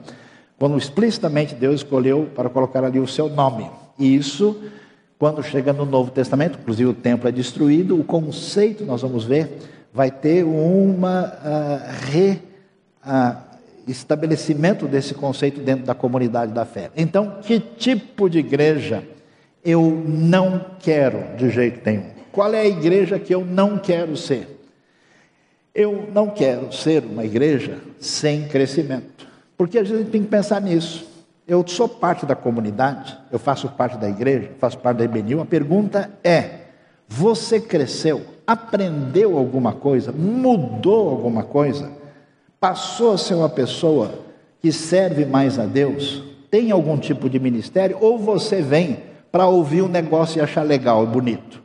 quando 0.59 0.79
explicitamente 0.79 1.55
Deus 1.55 1.77
escolheu 1.77 2.31
para 2.35 2.49
colocar 2.49 2.85
ali 2.85 3.01
o 3.01 3.09
seu 3.09 3.29
nome. 3.29 3.69
Isso, 3.99 4.57
quando 5.19 5.43
chega 5.43 5.73
no 5.73 5.85
Novo 5.85 6.11
Testamento, 6.11 6.59
inclusive 6.61 6.91
o 6.91 6.95
templo 6.95 7.29
é 7.29 7.33
destruído, 7.33 7.99
o 7.99 8.05
conceito, 8.05 8.85
nós 8.85 9.03
vamos 9.03 9.25
ver, 9.25 9.59
vai 9.93 10.11
ter 10.11 10.45
uma 10.45 11.25
uh, 11.25 12.11
re 12.11 12.41
ah, 13.03 13.43
desse 14.89 15.15
conceito 15.15 15.61
dentro 15.61 15.85
da 15.85 15.95
comunidade 15.95 16.53
da 16.53 16.65
fé. 16.65 16.91
Então, 16.97 17.39
que 17.43 17.61
tipo 17.61 18.29
de 18.29 18.39
igreja 18.39 19.05
eu 19.65 20.03
não 20.07 20.65
quero 20.81 21.37
de 21.37 21.49
jeito 21.51 21.81
nenhum? 21.85 22.11
Qual 22.33 22.53
é 22.53 22.63
a 22.63 22.67
igreja 22.67 23.19
que 23.19 23.35
eu 23.35 23.45
não 23.45 23.79
quero 23.79 24.17
ser? 24.17 24.49
Eu 25.73 26.09
não 26.13 26.29
quero 26.29 26.73
ser 26.73 27.05
uma 27.05 27.25
igreja 27.25 27.79
sem 28.01 28.49
crescimento, 28.49 29.27
porque 29.57 29.79
a 29.79 29.85
gente 29.85 30.11
tem 30.11 30.23
que 30.23 30.29
pensar 30.29 30.61
nisso. 30.61 31.14
Eu 31.47 31.67
sou 31.67 31.89
parte 31.89 32.25
da 32.25 32.35
comunidade, 32.35 33.19
eu 33.31 33.39
faço 33.39 33.69
parte 33.69 33.99
da 33.99 34.09
igreja, 34.09 34.53
faço 34.59 34.79
parte 34.79 34.99
da 34.99 35.05
IBNU. 35.05 35.41
A 35.41 35.47
pergunta 35.47 36.11
é: 36.23 36.61
você 37.07 37.61
cresceu, 37.61 38.23
aprendeu 38.47 39.37
alguma 39.37 39.73
coisa, 39.73 40.11
mudou 40.13 41.11
alguma 41.11 41.43
coisa? 41.43 42.05
passou 42.65 43.13
a 43.13 43.19
ser 43.19 43.35
uma 43.35 43.51
pessoa 43.51 44.11
que 44.59 44.73
serve 44.73 45.27
mais 45.27 45.59
a 45.59 45.67
Deus, 45.67 46.25
tem 46.51 46.71
algum 46.71 46.97
tipo 46.97 47.29
de 47.29 47.39
ministério, 47.39 47.99
ou 48.01 48.19
você 48.19 48.63
vem 48.63 49.01
para 49.31 49.47
ouvir 49.47 49.83
um 49.83 49.89
negócio 49.89 50.39
e 50.39 50.41
achar 50.41 50.63
legal, 50.63 51.07
bonito. 51.07 51.63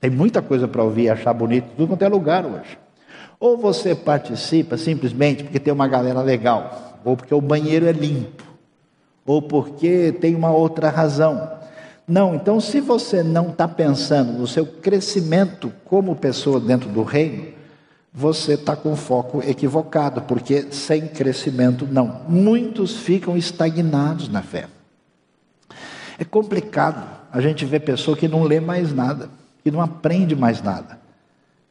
Tem 0.00 0.08
muita 0.10 0.40
coisa 0.40 0.66
para 0.66 0.82
ouvir 0.82 1.02
e 1.02 1.10
achar 1.10 1.34
bonito, 1.34 1.66
tudo 1.76 1.88
quanto 1.88 2.00
é 2.00 2.08
lugar 2.08 2.46
hoje. 2.46 2.78
Ou 3.38 3.58
você 3.58 3.94
participa 3.94 4.78
simplesmente 4.78 5.44
porque 5.44 5.60
tem 5.60 5.74
uma 5.74 5.86
galera 5.86 6.22
legal, 6.22 6.98
ou 7.04 7.18
porque 7.18 7.34
o 7.34 7.40
banheiro 7.42 7.84
é 7.84 7.92
limpo, 7.92 8.44
ou 9.26 9.40
porque 9.40 10.12
tem 10.20 10.34
uma 10.34 10.50
outra 10.50 10.90
razão. 10.90 11.50
Não, 12.06 12.34
então 12.34 12.60
se 12.60 12.80
você 12.80 13.22
não 13.22 13.48
está 13.48 13.66
pensando 13.66 14.32
no 14.32 14.46
seu 14.46 14.66
crescimento 14.66 15.72
como 15.84 16.14
pessoa 16.14 16.60
dentro 16.60 16.88
do 16.90 17.02
reino, 17.02 17.54
você 18.12 18.54
está 18.54 18.76
com 18.76 18.94
foco 18.94 19.42
equivocado, 19.42 20.22
porque 20.22 20.66
sem 20.70 21.08
crescimento 21.08 21.88
não. 21.90 22.20
Muitos 22.28 22.98
ficam 22.98 23.36
estagnados 23.36 24.28
na 24.28 24.42
fé. 24.42 24.66
É 26.18 26.24
complicado 26.24 27.04
a 27.32 27.40
gente 27.40 27.64
ver 27.64 27.80
pessoa 27.80 28.16
que 28.16 28.28
não 28.28 28.44
lê 28.44 28.60
mais 28.60 28.92
nada, 28.92 29.28
que 29.64 29.70
não 29.70 29.80
aprende 29.80 30.36
mais 30.36 30.62
nada, 30.62 31.00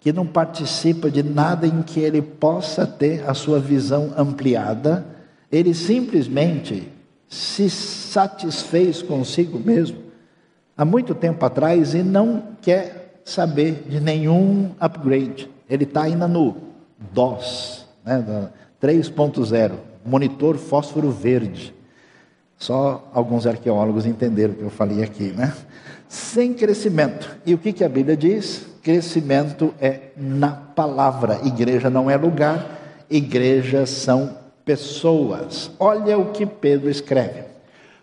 que 0.01 0.11
não 0.11 0.25
participa 0.25 1.09
de 1.09 1.23
nada 1.23 1.65
em 1.65 1.81
que 1.81 2.01
ele 2.01 2.21
possa 2.21 2.85
ter 2.85 3.23
a 3.25 3.33
sua 3.33 3.59
visão 3.59 4.13
ampliada, 4.17 5.05
ele 5.49 5.73
simplesmente 5.73 6.91
se 7.33 7.67
satisfez 7.67 9.01
consigo 9.01 9.57
mesmo 9.57 9.97
há 10.77 10.85
muito 10.85 11.15
tempo 11.15 11.43
atrás 11.43 11.95
e 11.95 12.03
não 12.03 12.43
quer 12.61 13.21
saber 13.25 13.85
de 13.89 13.99
nenhum 13.99 14.69
upgrade. 14.79 15.49
Ele 15.67 15.83
está 15.83 16.03
ainda 16.03 16.27
no 16.27 16.55
DOS, 17.11 17.87
né, 18.05 18.49
3.0, 18.79 19.71
monitor 20.05 20.57
fósforo 20.57 21.09
verde. 21.09 21.73
Só 22.55 23.09
alguns 23.11 23.47
arqueólogos 23.47 24.05
entenderam 24.05 24.53
o 24.53 24.57
que 24.57 24.63
eu 24.63 24.69
falei 24.69 25.03
aqui, 25.03 25.31
né? 25.31 25.53
Sem 26.07 26.53
crescimento. 26.53 27.35
E 27.45 27.55
o 27.55 27.57
que, 27.57 27.73
que 27.73 27.83
a 27.83 27.89
Bíblia 27.89 28.15
diz? 28.15 28.67
Crescimento 28.83 29.73
é 29.81 30.11
na 30.15 30.51
palavra. 30.51 31.39
Igreja 31.43 31.89
não 31.89 32.11
é 32.11 32.15
lugar, 32.15 32.79
igrejas 33.09 33.89
são 33.89 34.42
pessoas. 34.65 35.71
Olha 35.79 36.17
o 36.17 36.31
que 36.31 36.45
Pedro 36.45 36.89
escreve. 36.89 37.43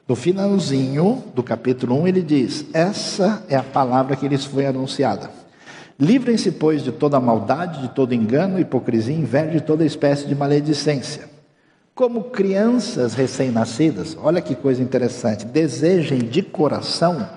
No 0.09 0.17
finalzinho 0.17 1.23
do 1.35 1.43
capítulo 1.43 2.01
1, 2.03 2.09
ele 2.09 2.23
diz: 2.23 2.67
Essa 2.73 3.45
é 3.49 3.57
a 3.57 3.63
palavra 3.63 4.17
que 4.17 4.29
lhes 4.29 4.45
foi 4.45 4.67
anunciada. 4.67 5.31
Livrem-se, 5.99 6.53
pois, 6.53 6.83
de 6.83 6.91
toda 6.91 7.21
maldade, 7.21 7.83
de 7.83 7.89
todo 7.91 8.15
engano, 8.15 8.59
hipocrisia, 8.59 9.15
inveja 9.15 9.59
e 9.59 9.61
toda 9.61 9.85
espécie 9.85 10.27
de 10.27 10.35
maledicência. 10.35 11.29
Como 11.95 12.25
crianças 12.25 13.13
recém-nascidas, 13.13 14.17
olha 14.21 14.41
que 14.41 14.55
coisa 14.55 14.83
interessante, 14.83 15.45
desejem 15.45 16.21
de 16.21 16.41
coração 16.41 17.29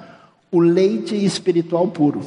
o 0.50 0.60
leite 0.60 1.16
espiritual 1.26 1.88
puro, 1.90 2.22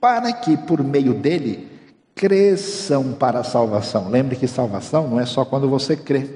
para 0.00 0.32
que 0.32 0.56
por 0.56 0.82
meio 0.82 1.12
dele 1.12 1.68
cresçam 2.14 3.12
para 3.12 3.40
a 3.40 3.44
salvação. 3.44 4.08
Lembre 4.08 4.36
que 4.36 4.46
salvação 4.46 5.08
não 5.08 5.20
é 5.20 5.26
só 5.26 5.44
quando 5.44 5.68
você 5.68 5.96
crê. 5.96 6.28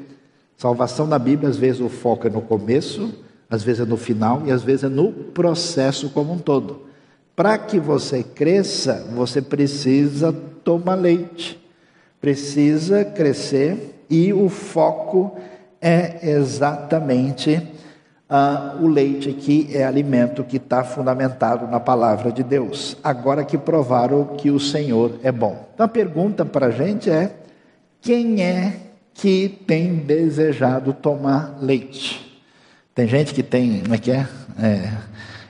Salvação 0.57 1.07
na 1.07 1.19
Bíblia, 1.19 1.51
às 1.51 1.57
vezes 1.57 1.81
o 1.81 1.89
foco 1.89 2.27
é 2.27 2.31
no 2.31 2.41
começo, 2.41 3.13
às 3.49 3.63
vezes 3.63 3.83
é 3.83 3.85
no 3.85 3.97
final 3.97 4.43
e 4.47 4.51
às 4.51 4.63
vezes 4.63 4.85
é 4.85 4.89
no 4.89 5.13
processo 5.13 6.09
como 6.11 6.33
um 6.33 6.39
todo. 6.39 6.87
Para 7.35 7.59
que 7.59 7.79
você 7.79 8.23
cresça, 8.23 9.07
você 9.15 9.43
precisa 9.43 10.33
tomar 10.65 10.95
leite, 10.95 11.63
precisa 12.21 13.05
crescer 13.05 14.05
e 14.09 14.33
o 14.33 14.49
foco 14.49 15.37
é 15.81 16.31
exatamente 16.31 17.63
uh, 18.31 18.83
o 18.83 18.89
leite 18.89 19.33
que 19.33 19.69
é 19.75 19.85
alimento 19.85 20.45
que 20.45 20.57
está 20.57 20.85
fundamentado 20.85 21.67
na 21.67 21.81
palavra 21.81 22.31
de 22.31 22.43
Deus. 22.43 22.97
Agora 23.03 23.45
que 23.45 23.57
provaram 23.57 24.25
que 24.37 24.51
o 24.51 24.61
Senhor 24.61 25.13
é 25.23 25.33
bom. 25.33 25.69
Então 25.75 25.87
a 25.87 25.89
pergunta 25.89 26.45
para 26.45 26.67
a 26.67 26.71
gente 26.71 27.11
é: 27.11 27.33
quem 28.01 28.43
é 28.43 28.77
que 29.15 29.49
tem 29.67 29.97
desejado 29.97 30.93
tomar 30.93 31.57
leite? 31.61 32.25
Tem 32.95 33.07
gente 33.07 33.35
que 33.35 33.43
tem, 33.43 33.81
como 33.81 33.95
é 33.95 33.99
que 33.99 34.11
é? 34.11 34.27
é 34.59 34.93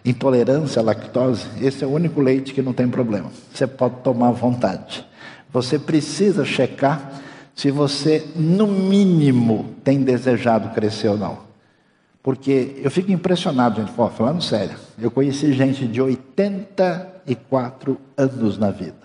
intolerância 0.04 0.80
à 0.80 0.84
lactose, 0.84 1.48
esse 1.60 1.82
é 1.82 1.86
o 1.86 1.90
único 1.90 2.20
leite 2.20 2.54
que 2.54 2.62
não 2.62 2.72
tem 2.72 2.88
problema. 2.88 3.28
Você 3.52 3.66
pode 3.66 3.96
tomar 4.04 4.28
à 4.28 4.32
vontade. 4.32 5.04
Você 5.52 5.80
precisa 5.80 6.44
checar 6.44 7.22
se 7.56 7.70
você, 7.70 8.24
no 8.36 8.66
mínimo, 8.68 9.74
tem 9.82 10.02
desejado 10.02 10.74
crescer 10.74 11.08
ou 11.08 11.16
não. 11.16 11.45
Porque 12.26 12.80
eu 12.82 12.90
fico 12.90 13.12
impressionado, 13.12 13.80
gente, 13.80 13.92
falando 13.92 14.42
sério. 14.42 14.76
Eu 15.00 15.12
conheci 15.12 15.52
gente 15.52 15.86
de 15.86 16.02
84 16.02 18.00
anos 18.16 18.58
na 18.58 18.72
vida, 18.72 18.96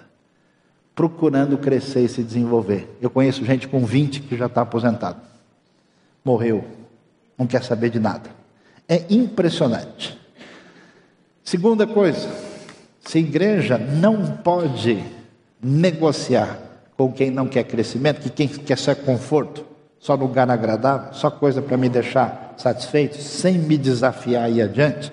procurando 0.96 1.56
crescer 1.56 2.04
e 2.04 2.10
se 2.10 2.24
desenvolver. 2.24 2.98
Eu 3.00 3.12
conheço 3.12 3.46
gente 3.46 3.68
com 3.68 3.86
20 3.86 4.22
que 4.22 4.36
já 4.36 4.48
está 4.48 4.62
aposentado. 4.62 5.22
morreu, 6.26 6.66
não 7.38 7.46
quer 7.46 7.64
saber 7.64 7.92
de 7.92 8.00
nada. 8.00 8.28
É 8.90 9.06
impressionante. 9.08 10.20
Segunda 11.44 11.86
coisa, 11.86 12.28
se 13.02 13.20
a 13.20 13.22
igreja 13.22 13.78
não 13.78 14.38
pode 14.38 15.00
negociar 15.62 16.58
com 16.98 17.12
quem 17.12 17.30
não 17.30 17.48
quer 17.48 17.66
crescimento, 17.66 18.20
que 18.20 18.32
quem 18.32 18.48
quer 18.48 18.80
só 18.80 18.96
conforto, 18.96 19.64
só 20.00 20.16
lugar 20.16 20.50
agradável, 20.50 21.14
só 21.14 21.30
coisa 21.30 21.62
para 21.62 21.78
me 21.78 21.88
deixar 21.88 22.41
satisfeito, 22.58 23.18
sem 23.18 23.58
me 23.58 23.78
desafiar 23.78 24.52
e 24.52 24.62
adiante, 24.62 25.12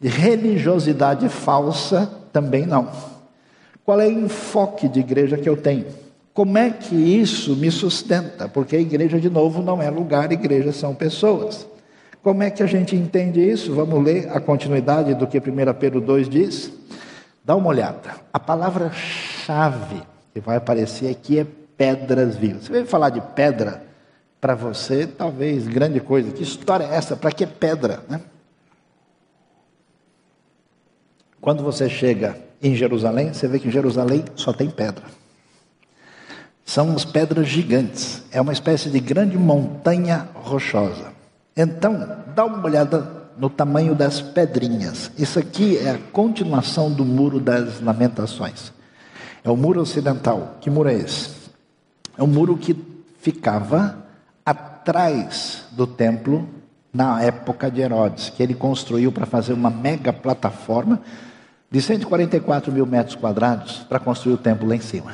religiosidade 0.00 1.28
falsa 1.28 2.10
também 2.32 2.66
não. 2.66 2.88
Qual 3.84 4.00
é 4.00 4.06
o 4.06 4.12
enfoque 4.12 4.88
de 4.88 5.00
igreja 5.00 5.36
que 5.36 5.48
eu 5.48 5.56
tenho? 5.56 5.86
Como 6.32 6.56
é 6.56 6.70
que 6.70 6.94
isso 6.94 7.54
me 7.56 7.70
sustenta? 7.70 8.48
Porque 8.48 8.76
a 8.76 8.80
igreja, 8.80 9.20
de 9.20 9.28
novo, 9.28 9.62
não 9.62 9.82
é 9.82 9.90
lugar, 9.90 10.32
igreja 10.32 10.72
são 10.72 10.94
pessoas. 10.94 11.66
Como 12.22 12.42
é 12.42 12.50
que 12.50 12.62
a 12.62 12.66
gente 12.66 12.94
entende 12.96 13.40
isso? 13.40 13.74
Vamos 13.74 14.02
ler 14.02 14.30
a 14.30 14.40
continuidade 14.40 15.14
do 15.14 15.26
que 15.26 15.38
1 15.38 15.42
Pedro 15.78 16.00
2 16.00 16.28
diz? 16.28 16.72
Dá 17.44 17.56
uma 17.56 17.68
olhada. 17.68 18.14
A 18.32 18.38
palavra-chave 18.38 20.02
que 20.32 20.40
vai 20.40 20.56
aparecer 20.56 21.10
aqui 21.10 21.40
é 21.40 21.46
pedras 21.76 22.36
vivas. 22.36 22.64
Você 22.64 22.72
veio 22.72 22.86
falar 22.86 23.10
de 23.10 23.20
pedra, 23.20 23.82
para 24.42 24.56
você, 24.56 25.06
talvez 25.06 25.68
grande 25.68 26.00
coisa. 26.00 26.32
Que 26.32 26.42
história 26.42 26.82
é 26.82 26.96
essa? 26.96 27.14
Para 27.14 27.30
que 27.30 27.46
pedra? 27.46 28.02
Né? 28.08 28.20
Quando 31.40 31.62
você 31.62 31.88
chega 31.88 32.36
em 32.60 32.74
Jerusalém, 32.74 33.32
você 33.32 33.46
vê 33.46 33.60
que 33.60 33.68
em 33.68 33.70
Jerusalém 33.70 34.24
só 34.34 34.52
tem 34.52 34.68
pedra. 34.68 35.04
São 36.64 36.88
umas 36.88 37.04
pedras 37.04 37.46
gigantes. 37.46 38.24
É 38.32 38.40
uma 38.40 38.52
espécie 38.52 38.90
de 38.90 38.98
grande 38.98 39.38
montanha 39.38 40.28
rochosa. 40.34 41.12
Então, 41.56 42.24
dá 42.34 42.44
uma 42.44 42.64
olhada 42.64 43.28
no 43.38 43.48
tamanho 43.48 43.94
das 43.94 44.20
pedrinhas. 44.20 45.12
Isso 45.16 45.38
aqui 45.38 45.78
é 45.78 45.90
a 45.90 45.98
continuação 46.10 46.92
do 46.92 47.04
muro 47.04 47.38
das 47.38 47.80
lamentações. 47.80 48.72
É 49.44 49.50
o 49.50 49.56
muro 49.56 49.80
ocidental. 49.80 50.58
Que 50.60 50.68
muro 50.68 50.88
é 50.88 50.94
esse? 50.94 51.30
É 52.18 52.24
um 52.24 52.26
muro 52.26 52.56
que 52.56 52.76
ficava 53.20 54.02
atrás 54.82 55.64
do 55.70 55.86
templo 55.86 56.48
na 56.92 57.22
época 57.22 57.70
de 57.70 57.80
Herodes, 57.80 58.30
que 58.30 58.42
ele 58.42 58.52
construiu 58.52 59.12
para 59.12 59.24
fazer 59.24 59.52
uma 59.52 59.70
mega 59.70 60.12
plataforma 60.12 61.00
de 61.70 61.80
144 61.80 62.72
mil 62.72 62.84
metros 62.84 63.14
quadrados 63.14 63.78
para 63.88 64.00
construir 64.00 64.34
o 64.34 64.38
templo 64.38 64.68
lá 64.68 64.74
em 64.74 64.80
cima. 64.80 65.12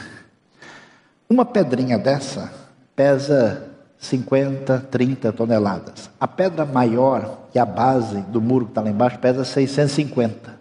Uma 1.29 1.45
pedrinha 1.45 1.99
dessa 1.99 2.51
pesa 2.97 3.69
50, 3.99 4.87
30 4.91 5.33
toneladas. 5.33 6.09
A 6.19 6.27
pedra 6.27 6.65
maior, 6.65 7.49
que 7.53 7.59
é 7.59 7.63
a 7.63 7.67
base 7.67 8.23
do 8.23 8.41
muro 8.41 8.65
que 8.65 8.71
está 8.71 8.81
lá 8.81 8.89
embaixo, 8.89 9.19
pesa 9.19 9.45
650. 9.45 10.59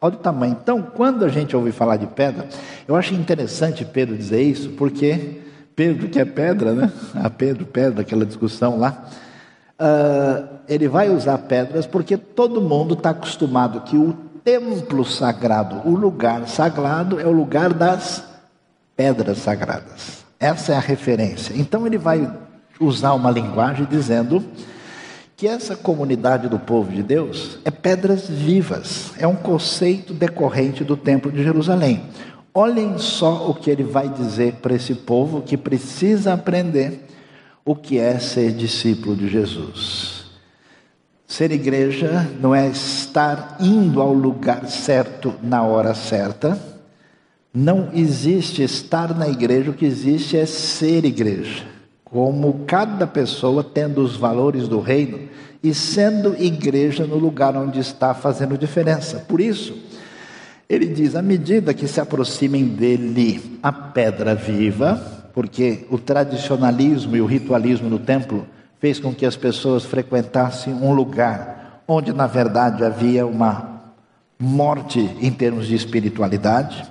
Olha 0.00 0.14
o 0.14 0.18
tamanho. 0.18 0.56
Então, 0.60 0.80
quando 0.82 1.26
a 1.26 1.28
gente 1.28 1.54
ouve 1.54 1.72
falar 1.72 1.98
de 1.98 2.06
pedra, 2.06 2.48
eu 2.88 2.96
acho 2.96 3.12
interessante 3.12 3.84
Pedro 3.84 4.16
dizer 4.16 4.40
isso, 4.40 4.70
porque 4.70 5.42
Pedro, 5.76 6.08
que 6.08 6.18
é 6.18 6.24
pedra, 6.24 6.72
né? 6.72 6.90
A 7.14 7.28
Pedro, 7.28 7.66
pedra, 7.66 8.00
aquela 8.00 8.24
discussão 8.24 8.78
lá. 8.78 9.04
Uh, 9.78 10.56
ele 10.66 10.88
vai 10.88 11.10
usar 11.10 11.36
pedras 11.36 11.86
porque 11.86 12.16
todo 12.16 12.62
mundo 12.62 12.94
está 12.94 13.10
acostumado 13.10 13.82
que 13.82 13.94
o 13.94 14.14
templo 14.42 15.04
sagrado, 15.04 15.86
o 15.86 15.94
lugar 15.94 16.48
sagrado, 16.48 17.20
é 17.20 17.26
o 17.26 17.30
lugar 17.30 17.74
das 17.74 18.24
pedras 18.96 19.36
sagradas. 19.36 20.24
Essa 20.40 20.72
é 20.72 20.76
a 20.76 20.80
referência. 20.80 21.52
Então 21.54 21.86
ele 21.86 21.98
vai 21.98 22.26
usar 22.80 23.12
uma 23.12 23.30
linguagem 23.30 23.84
dizendo 23.84 24.42
que 25.36 25.46
essa 25.46 25.76
comunidade 25.76 26.48
do 26.48 26.58
povo 26.58 26.90
de 26.90 27.02
Deus 27.02 27.58
é 27.62 27.70
pedras 27.70 28.26
vivas, 28.26 29.12
é 29.18 29.26
um 29.26 29.36
conceito 29.36 30.14
decorrente 30.14 30.82
do 30.82 30.96
Templo 30.96 31.30
de 31.30 31.42
Jerusalém. 31.42 32.02
Olhem 32.58 32.96
só 32.96 33.50
o 33.50 33.54
que 33.54 33.68
ele 33.70 33.82
vai 33.82 34.08
dizer 34.08 34.54
para 34.62 34.74
esse 34.74 34.94
povo 34.94 35.42
que 35.42 35.58
precisa 35.58 36.32
aprender 36.32 37.06
o 37.62 37.76
que 37.76 37.98
é 37.98 38.18
ser 38.18 38.52
discípulo 38.52 39.14
de 39.14 39.28
Jesus. 39.28 40.24
Ser 41.26 41.52
igreja 41.52 42.26
não 42.40 42.54
é 42.54 42.66
estar 42.66 43.58
indo 43.60 44.00
ao 44.00 44.14
lugar 44.14 44.66
certo 44.68 45.34
na 45.42 45.64
hora 45.64 45.92
certa. 45.92 46.58
Não 47.52 47.90
existe 47.92 48.62
estar 48.62 49.14
na 49.14 49.28
igreja, 49.28 49.70
o 49.70 49.74
que 49.74 49.84
existe 49.84 50.38
é 50.38 50.46
ser 50.46 51.04
igreja 51.04 51.76
como 52.06 52.64
cada 52.66 53.06
pessoa 53.06 53.64
tendo 53.64 54.00
os 54.00 54.16
valores 54.16 54.68
do 54.68 54.80
reino 54.80 55.28
e 55.62 55.74
sendo 55.74 56.34
igreja 56.40 57.04
no 57.04 57.18
lugar 57.18 57.56
onde 57.56 57.80
está 57.80 58.14
fazendo 58.14 58.56
diferença. 58.56 59.18
Por 59.28 59.40
isso, 59.40 59.76
ele 60.68 60.86
diz: 60.86 61.14
à 61.14 61.22
medida 61.22 61.74
que 61.74 61.86
se 61.86 62.00
aproximem 62.00 62.64
dele 62.64 63.58
a 63.62 63.72
pedra 63.72 64.34
viva, 64.34 65.00
porque 65.32 65.86
o 65.90 65.98
tradicionalismo 65.98 67.16
e 67.16 67.20
o 67.20 67.26
ritualismo 67.26 67.88
no 67.88 67.98
templo 67.98 68.46
fez 68.78 68.98
com 68.98 69.14
que 69.14 69.26
as 69.26 69.36
pessoas 69.36 69.84
frequentassem 69.84 70.72
um 70.72 70.92
lugar 70.92 71.82
onde, 71.88 72.12
na 72.12 72.26
verdade, 72.26 72.84
havia 72.84 73.26
uma 73.26 73.80
morte 74.38 75.00
em 75.20 75.30
termos 75.30 75.66
de 75.66 75.74
espiritualidade. 75.74 76.84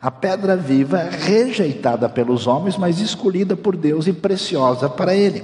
A 0.00 0.10
pedra 0.10 0.56
viva 0.56 0.98
é 0.98 1.10
rejeitada 1.10 2.08
pelos 2.08 2.46
homens, 2.46 2.76
mas 2.76 3.00
escolhida 3.00 3.54
por 3.54 3.76
Deus 3.76 4.06
e 4.06 4.12
preciosa 4.12 4.88
para 4.88 5.14
Ele. 5.14 5.42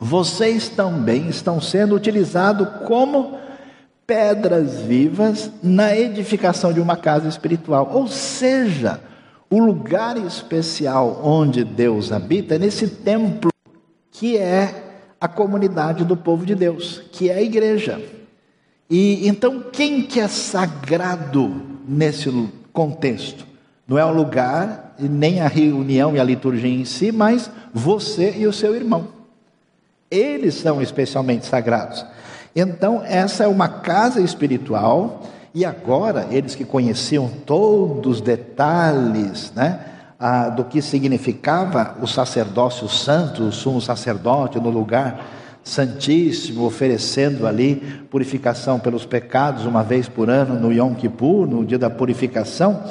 Vocês 0.00 0.68
também 0.68 1.28
estão 1.28 1.60
sendo 1.60 1.96
utilizados 1.96 2.68
como 2.86 3.36
pedras 4.08 4.80
vivas 4.80 5.50
na 5.62 5.94
edificação 5.94 6.72
de 6.72 6.80
uma 6.80 6.96
casa 6.96 7.28
espiritual. 7.28 7.90
Ou 7.92 8.08
seja, 8.08 9.02
o 9.50 9.58
lugar 9.58 10.16
especial 10.16 11.20
onde 11.22 11.62
Deus 11.62 12.10
habita 12.10 12.54
é 12.54 12.58
nesse 12.58 12.88
templo 12.88 13.50
que 14.10 14.38
é 14.38 15.04
a 15.20 15.28
comunidade 15.28 16.06
do 16.06 16.16
povo 16.16 16.46
de 16.46 16.54
Deus, 16.54 17.02
que 17.12 17.28
é 17.28 17.34
a 17.34 17.42
igreja. 17.42 18.00
E 18.88 19.28
então 19.28 19.62
quem 19.70 20.00
que 20.00 20.18
é 20.18 20.26
sagrado 20.26 21.60
nesse 21.86 22.30
contexto? 22.72 23.46
Não 23.86 23.98
é 23.98 24.04
o 24.06 24.12
lugar, 24.12 24.94
nem 24.98 25.42
a 25.42 25.48
reunião 25.48 26.16
e 26.16 26.20
a 26.20 26.24
liturgia 26.24 26.70
em 26.70 26.86
si, 26.86 27.12
mas 27.12 27.50
você 27.74 28.34
e 28.38 28.46
o 28.46 28.54
seu 28.54 28.74
irmão. 28.74 29.08
Eles 30.10 30.54
são 30.54 30.80
especialmente 30.80 31.44
sagrados. 31.44 32.06
Então, 32.54 33.02
essa 33.04 33.44
é 33.44 33.48
uma 33.48 33.68
casa 33.68 34.20
espiritual, 34.20 35.22
e 35.54 35.64
agora, 35.64 36.26
eles 36.30 36.54
que 36.54 36.64
conheciam 36.64 37.28
todos 37.46 38.16
os 38.16 38.20
detalhes 38.20 39.52
né, 39.54 39.80
do 40.56 40.64
que 40.64 40.82
significava 40.82 41.96
o 42.02 42.06
sacerdócio 42.06 42.88
santo, 42.88 43.44
o 43.44 43.52
sumo 43.52 43.80
sacerdote 43.80 44.60
no 44.60 44.70
lugar 44.70 45.24
santíssimo, 45.62 46.64
oferecendo 46.64 47.46
ali 47.46 47.76
purificação 48.10 48.78
pelos 48.78 49.04
pecados 49.04 49.64
uma 49.64 49.82
vez 49.82 50.08
por 50.08 50.30
ano 50.30 50.58
no 50.58 50.72
Yom 50.72 50.94
Kippur, 50.94 51.46
no 51.46 51.64
dia 51.64 51.78
da 51.78 51.90
purificação. 51.90 52.82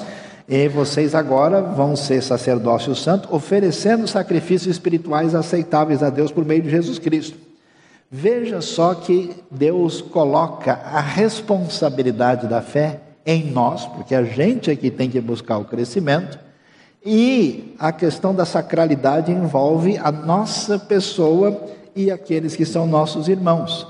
E 0.47 0.67
vocês 0.67 1.13
agora 1.13 1.61
vão 1.61 1.95
ser 1.95 2.21
sacerdócio 2.21 2.95
santo, 2.95 3.27
oferecendo 3.35 4.07
sacrifícios 4.07 4.75
espirituais 4.75 5.35
aceitáveis 5.35 6.01
a 6.01 6.09
Deus 6.09 6.31
por 6.31 6.45
meio 6.45 6.61
de 6.61 6.69
Jesus 6.69 6.99
Cristo. 6.99 7.46
Veja 8.09 8.61
só 8.61 8.93
que 8.93 9.35
Deus 9.51 10.01
coloca 10.01 10.73
a 10.73 11.01
responsabilidade 11.01 12.47
da 12.47 12.61
fé 12.61 13.01
em 13.25 13.51
nós, 13.51 13.85
porque 13.85 14.15
a 14.15 14.23
gente 14.23 14.71
é 14.71 14.75
que 14.75 14.89
tem 14.89 15.09
que 15.09 15.19
buscar 15.19 15.57
o 15.57 15.65
crescimento, 15.65 16.39
e 17.05 17.75
a 17.77 17.91
questão 17.91 18.33
da 18.33 18.45
sacralidade 18.45 19.31
envolve 19.31 19.97
a 19.97 20.11
nossa 20.11 20.79
pessoa 20.79 21.61
e 21.93 22.09
aqueles 22.09 22.55
que 22.55 22.65
são 22.65 22.87
nossos 22.87 23.27
irmãos. 23.27 23.85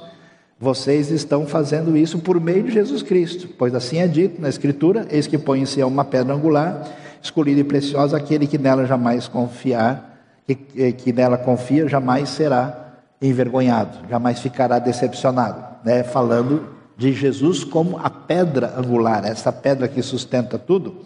Vocês 0.59 1.11
estão 1.11 1.45
fazendo 1.45 1.95
isso 1.95 2.17
por 2.17 2.39
meio 2.39 2.63
de 2.63 2.71
Jesus 2.71 3.03
Cristo, 3.03 3.47
pois 3.55 3.75
assim 3.75 3.99
é 3.99 4.07
dito 4.07 4.41
na 4.41 4.49
Escritura: 4.49 5.05
eis 5.11 5.27
que 5.27 5.37
põe 5.37 5.61
em 5.61 5.65
si 5.67 5.83
uma 5.83 6.03
pedra 6.03 6.33
angular, 6.33 6.83
escolhida 7.21 7.61
e 7.61 7.63
preciosa, 7.63 8.17
aquele 8.17 8.47
que 8.47 8.57
nela 8.57 8.87
jamais 8.87 9.27
confiar, 9.27 10.19
que, 10.47 10.55
que 10.93 11.13
nela 11.13 11.37
confia, 11.37 11.87
jamais 11.87 12.29
será 12.29 12.86
envergonhado, 13.21 14.07
jamais 14.09 14.39
ficará 14.39 14.79
decepcionado. 14.79 15.63
Né? 15.83 16.03
Falando 16.03 16.69
de 16.95 17.13
Jesus 17.13 17.63
como 17.63 17.97
a 17.97 18.09
pedra 18.09 18.73
angular, 18.77 19.25
essa 19.25 19.51
pedra 19.51 19.87
que 19.87 20.01
sustenta 20.01 20.57
tudo 20.57 21.01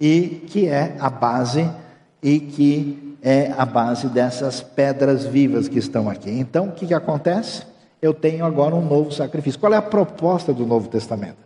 e 0.00 0.44
que 0.46 0.66
é 0.66 0.96
a 0.98 1.10
base 1.10 1.68
e 2.22 2.38
que 2.38 3.16
é 3.22 3.52
a 3.56 3.64
base 3.64 4.08
dessas 4.08 4.60
pedras 4.60 5.24
vivas 5.24 5.68
que 5.68 5.78
estão 5.78 6.08
aqui. 6.08 6.30
Então, 6.30 6.68
o 6.68 6.72
que, 6.72 6.86
que 6.86 6.94
acontece? 6.94 7.62
eu 8.02 8.12
tenho 8.12 8.44
agora 8.44 8.74
um 8.74 8.84
novo 8.84 9.12
sacrifício. 9.12 9.60
Qual 9.60 9.72
é 9.72 9.76
a 9.76 9.82
proposta 9.82 10.52
do 10.52 10.66
Novo 10.66 10.88
Testamento? 10.88 11.36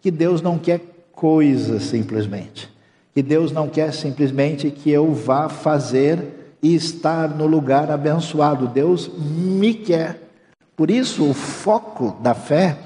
Que 0.00 0.10
Deus 0.10 0.40
não 0.40 0.58
quer 0.58 0.80
coisas 1.12 1.82
simplesmente. 1.82 2.72
Que 3.14 3.22
Deus 3.22 3.52
não 3.52 3.68
quer 3.68 3.92
simplesmente 3.92 4.70
que 4.70 4.90
eu 4.90 5.12
vá 5.12 5.50
fazer 5.50 6.37
e 6.62 6.74
estar 6.74 7.28
no 7.28 7.46
lugar 7.46 7.90
abençoado. 7.90 8.66
Deus 8.66 9.10
me 9.16 9.74
quer. 9.74 10.20
Por 10.76 10.90
isso, 10.90 11.28
o 11.28 11.34
foco 11.34 12.16
da 12.20 12.34
fé 12.34 12.76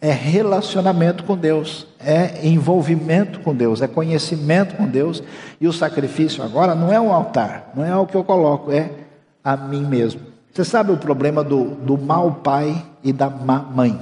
é 0.00 0.10
relacionamento 0.10 1.24
com 1.24 1.36
Deus, 1.36 1.86
é 1.98 2.46
envolvimento 2.46 3.40
com 3.40 3.54
Deus, 3.54 3.80
é 3.80 3.88
conhecimento 3.88 4.76
com 4.76 4.86
Deus. 4.86 5.22
E 5.60 5.66
o 5.66 5.72
sacrifício 5.72 6.42
agora 6.42 6.74
não 6.74 6.92
é 6.92 7.00
um 7.00 7.12
altar, 7.12 7.72
não 7.74 7.84
é 7.84 7.96
o 7.96 8.06
que 8.06 8.14
eu 8.14 8.24
coloco, 8.24 8.70
é 8.70 8.90
a 9.42 9.56
mim 9.56 9.84
mesmo. 9.84 10.20
Você 10.52 10.64
sabe 10.64 10.90
o 10.90 10.96
problema 10.96 11.44
do, 11.44 11.70
do 11.76 11.98
mau 11.98 12.36
pai 12.36 12.84
e 13.02 13.12
da 13.12 13.28
má 13.28 13.58
mãe? 13.60 13.98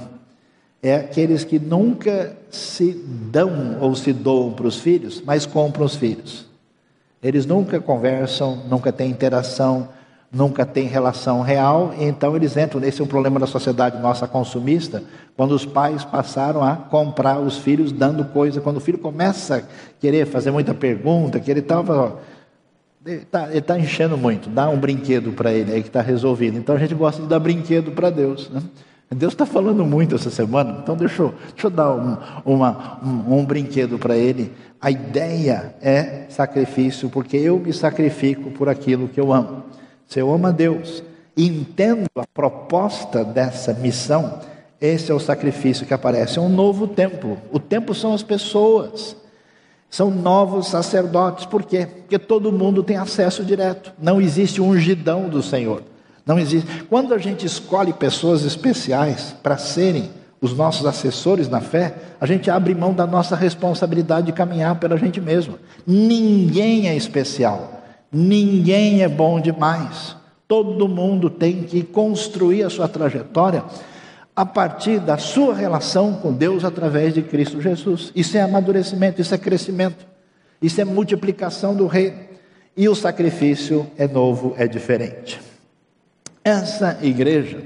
É 0.83 0.97
aqueles 0.97 1.45
que 1.45 1.59
nunca 1.59 2.37
se 2.51 2.93
dão 3.31 3.79
ou 3.81 3.95
se 3.95 4.13
doam 4.13 4.53
para 4.53 4.67
os 4.67 4.79
filhos, 4.79 5.23
mas 5.25 5.47
compram 5.47 5.85
os 5.85 5.97
filhos. 5.97 6.47
Eles 7.25 7.47
nunca 7.47 7.81
conversam, 7.81 8.59
nunca 8.69 8.93
têm 8.93 9.11
interação, 9.11 9.89
nunca 10.31 10.67
têm 10.67 10.87
relação 10.87 11.41
real, 11.41 11.95
então 11.99 12.37
eles 12.37 12.55
entram 12.55 12.81
nesse 12.81 13.01
é 13.01 13.05
um 13.05 13.07
problema 13.07 13.41
da 13.41 13.47
sociedade 13.47 13.99
nossa 13.99 14.29
consumista, 14.29 15.03
quando 15.35 15.53
os 15.53 15.65
pais 15.65 16.05
passaram 16.05 16.63
a 16.63 16.77
comprar 16.77 17.39
os 17.39 17.57
filhos 17.57 17.93
dando 17.93 18.27
coisa, 18.27 18.61
quando 18.61 18.77
o 18.77 18.81
filho 18.81 18.99
começa 18.99 19.57
a 19.57 19.63
querer 19.99 20.27
fazer 20.27 20.51
muita 20.51 20.75
pergunta, 20.75 21.41
que 21.41 21.51
ele 21.51 21.61
estava 21.61 22.19
ele 23.07 23.23
está 23.23 23.49
tá 23.63 23.79
enchendo 23.79 24.19
muito, 24.19 24.51
dá 24.51 24.69
um 24.69 24.79
brinquedo 24.79 25.33
para 25.33 25.53
ele 25.53 25.73
aí 25.73 25.83
que 25.83 25.89
está 25.89 26.03
resolvido. 26.03 26.59
Então 26.59 26.75
a 26.75 26.79
gente 26.79 26.95
gosta 26.95 27.23
de 27.23 27.29
dar 27.29 27.39
brinquedo 27.39 27.93
para 27.93 28.11
Deus. 28.11 28.51
Né? 28.51 28.63
Deus 29.15 29.33
está 29.33 29.47
falando 29.47 29.85
muito 29.85 30.15
essa 30.15 30.31
semana, 30.31 30.81
então 30.83 30.97
deixa 30.97 31.23
eu, 31.23 31.35
deixa 31.53 31.67
eu 31.67 31.71
dar 31.71 31.95
um, 31.95 32.17
uma, 32.45 32.99
um, 33.03 33.39
um 33.39 33.45
brinquedo 33.45 33.99
para 33.99 34.17
ele. 34.17 34.53
A 34.81 34.91
ideia 34.91 35.75
é 35.81 36.27
sacrifício, 36.29 37.09
porque 37.09 37.37
eu 37.37 37.59
me 37.59 37.73
sacrifico 37.73 38.51
por 38.51 38.69
aquilo 38.69 39.09
que 39.09 39.21
eu 39.21 39.33
amo. 39.33 39.65
Se 40.07 40.21
eu 40.21 40.31
amo 40.33 40.47
a 40.47 40.51
Deus 40.51 41.03
e 41.37 41.47
entendo 41.47 42.07
a 42.17 42.27
proposta 42.27 43.25
dessa 43.25 43.73
missão, 43.73 44.41
esse 44.81 45.11
é 45.11 45.15
o 45.15 45.21
sacrifício 45.21 45.87
que 45.87 45.95
aparece. 45.95 46.39
É 46.39 46.43
um 46.43 46.49
novo 46.49 46.87
templo. 46.87 47.39
O 47.51 47.59
templo 47.59 47.95
são 47.95 48.13
as 48.13 48.23
pessoas. 48.23 49.17
São 49.89 50.11
novos 50.11 50.69
sacerdotes. 50.69 51.47
Por 51.47 51.63
quê? 51.63 51.87
Porque 51.87 52.19
todo 52.19 52.53
mundo 52.53 52.83
tem 52.83 52.97
acesso 52.97 53.45
direto. 53.45 53.93
Não 53.99 54.21
existe 54.21 54.61
ungidão 54.61 55.29
do 55.29 55.43
Senhor. 55.43 55.83
Não 56.27 56.39
existe. 56.39 56.85
Quando 56.85 57.13
a 57.13 57.19
gente 57.19 57.45
escolhe 57.45 57.93
pessoas 57.93 58.45
especiais 58.45 59.35
para 59.43 59.59
serem 59.59 60.11
os 60.41 60.55
nossos 60.55 60.87
assessores 60.87 61.49
na 61.49 61.61
fé, 61.61 61.95
a 62.21 62.27
gente 62.27 62.51
abre 62.51 62.75
mão 62.75 62.93
da 62.93 63.07
nossa 63.07 63.35
responsabilidade 63.35 64.27
de 64.27 64.33
caminhar 64.33 64.79
pela 64.79 64.97
gente 64.97 65.21
mesmo. 65.21 65.59
Ninguém 65.87 66.89
é 66.89 66.97
especial. 66.97 67.83
Ninguém 68.13 69.03
é 69.03 69.09
bom 69.09 69.41
demais. 69.41 70.17
Todo 70.47 70.89
mundo 70.89 71.31
tem 71.31 71.63
que 71.63 71.83
construir 71.83 72.63
a 72.63 72.71
sua 72.71 72.87
trajetória 72.87 73.65
a 74.37 74.45
partir 74.45 74.99
da 75.01 75.17
sua 75.17 75.55
relação 75.55 76.15
com 76.15 76.33
Deus 76.33 76.65
através 76.65 77.15
de 77.15 77.23
Cristo 77.23 77.61
Jesus. 77.61 78.13
Isso 78.15 78.37
é 78.37 78.41
amadurecimento, 78.41 79.21
isso 79.21 79.35
é 79.35 79.39
crescimento, 79.39 80.07
isso 80.61 80.81
é 80.81 80.85
multiplicação 80.85 81.75
do 81.75 81.87
reino. 81.87 82.19
E 82.77 82.89
o 82.89 82.95
sacrifício 82.95 83.87
é 83.97 84.09
novo, 84.09 84.55
é 84.59 84.67
diferente. 84.67 85.54
Essa 86.45 86.99
igreja 87.01 87.63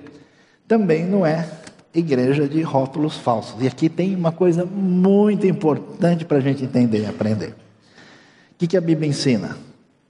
também 0.68 1.04
não 1.04 1.26
é 1.26 1.48
igreja 1.92 2.48
de 2.48 2.62
rótulos 2.62 3.16
falsos. 3.16 3.60
E 3.60 3.66
aqui 3.66 3.88
tem 3.88 4.14
uma 4.14 4.30
coisa 4.30 4.64
muito 4.64 5.46
importante 5.46 6.24
para 6.24 6.38
a 6.38 6.40
gente 6.40 6.62
entender 6.64 7.02
e 7.02 7.06
aprender. 7.06 7.48
O 7.48 8.58
que, 8.58 8.68
que 8.68 8.76
a 8.76 8.80
Bíblia 8.80 9.08
ensina? 9.08 9.56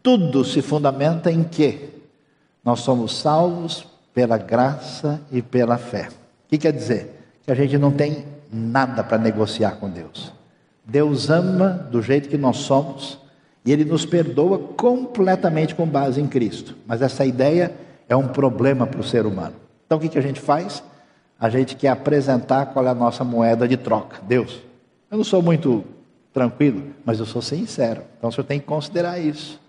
Tudo 0.02 0.44
se 0.44 0.60
fundamenta 0.60 1.32
em 1.32 1.42
que 1.42 1.88
nós 2.64 2.80
somos 2.80 3.18
salvos 3.18 3.86
pela 4.12 4.36
graça 4.36 5.20
e 5.32 5.40
pela 5.40 5.78
fé. 5.78 6.08
O 6.46 6.48
que 6.48 6.58
quer 6.58 6.72
dizer? 6.72 7.20
Que 7.44 7.50
a 7.50 7.54
gente 7.54 7.78
não 7.78 7.90
tem 7.90 8.24
nada 8.52 9.02
para 9.02 9.18
negociar 9.18 9.72
com 9.72 9.88
Deus. 9.88 10.32
Deus 10.84 11.30
ama 11.30 11.68
do 11.90 12.02
jeito 12.02 12.28
que 12.28 12.38
nós 12.38 12.58
somos 12.58 13.18
e 13.64 13.72
Ele 13.72 13.84
nos 13.84 14.06
perdoa 14.06 14.58
completamente 14.58 15.74
com 15.74 15.86
base 15.86 16.20
em 16.20 16.26
Cristo. 16.26 16.74
Mas 16.86 17.02
essa 17.02 17.24
ideia 17.24 17.72
é 18.08 18.16
um 18.16 18.28
problema 18.28 18.86
para 18.86 19.00
o 19.00 19.04
ser 19.04 19.26
humano. 19.26 19.54
Então 19.86 19.98
o 19.98 20.00
que, 20.00 20.08
que 20.08 20.18
a 20.18 20.22
gente 20.22 20.40
faz? 20.40 20.82
A 21.38 21.48
gente 21.48 21.76
quer 21.76 21.88
apresentar 21.88 22.66
qual 22.66 22.86
é 22.86 22.88
a 22.88 22.94
nossa 22.94 23.22
moeda 23.22 23.68
de 23.68 23.76
troca. 23.76 24.18
Deus, 24.26 24.60
eu 25.10 25.16
não 25.16 25.24
sou 25.24 25.42
muito 25.42 25.84
tranquilo, 26.32 26.82
mas 27.04 27.18
eu 27.18 27.26
sou 27.26 27.42
sincero. 27.42 28.02
Então 28.18 28.30
o 28.30 28.32
senhor 28.32 28.44
tem 28.44 28.58
que 28.58 28.66
considerar 28.66 29.18
isso. 29.18 29.60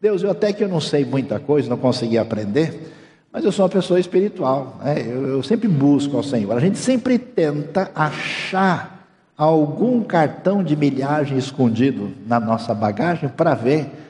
Deus, 0.00 0.22
eu 0.22 0.30
até 0.30 0.52
que 0.52 0.64
eu 0.64 0.68
não 0.68 0.80
sei 0.80 1.04
muita 1.04 1.38
coisa, 1.38 1.68
não 1.68 1.76
consegui 1.76 2.18
aprender, 2.18 2.92
mas 3.32 3.44
eu 3.44 3.52
sou 3.52 3.64
uma 3.64 3.70
pessoa 3.70 4.00
espiritual. 4.00 4.78
Né? 4.82 5.00
Eu, 5.06 5.28
eu 5.28 5.42
sempre 5.42 5.68
busco 5.68 6.16
ao 6.16 6.22
Senhor. 6.22 6.52
A 6.56 6.60
gente 6.60 6.76
sempre 6.76 7.18
tenta 7.18 7.90
achar 7.94 9.06
algum 9.36 10.02
cartão 10.02 10.62
de 10.62 10.76
milhagem 10.76 11.38
escondido 11.38 12.12
na 12.26 12.38
nossa 12.38 12.74
bagagem 12.74 13.28
para 13.28 13.54
ver 13.54 14.01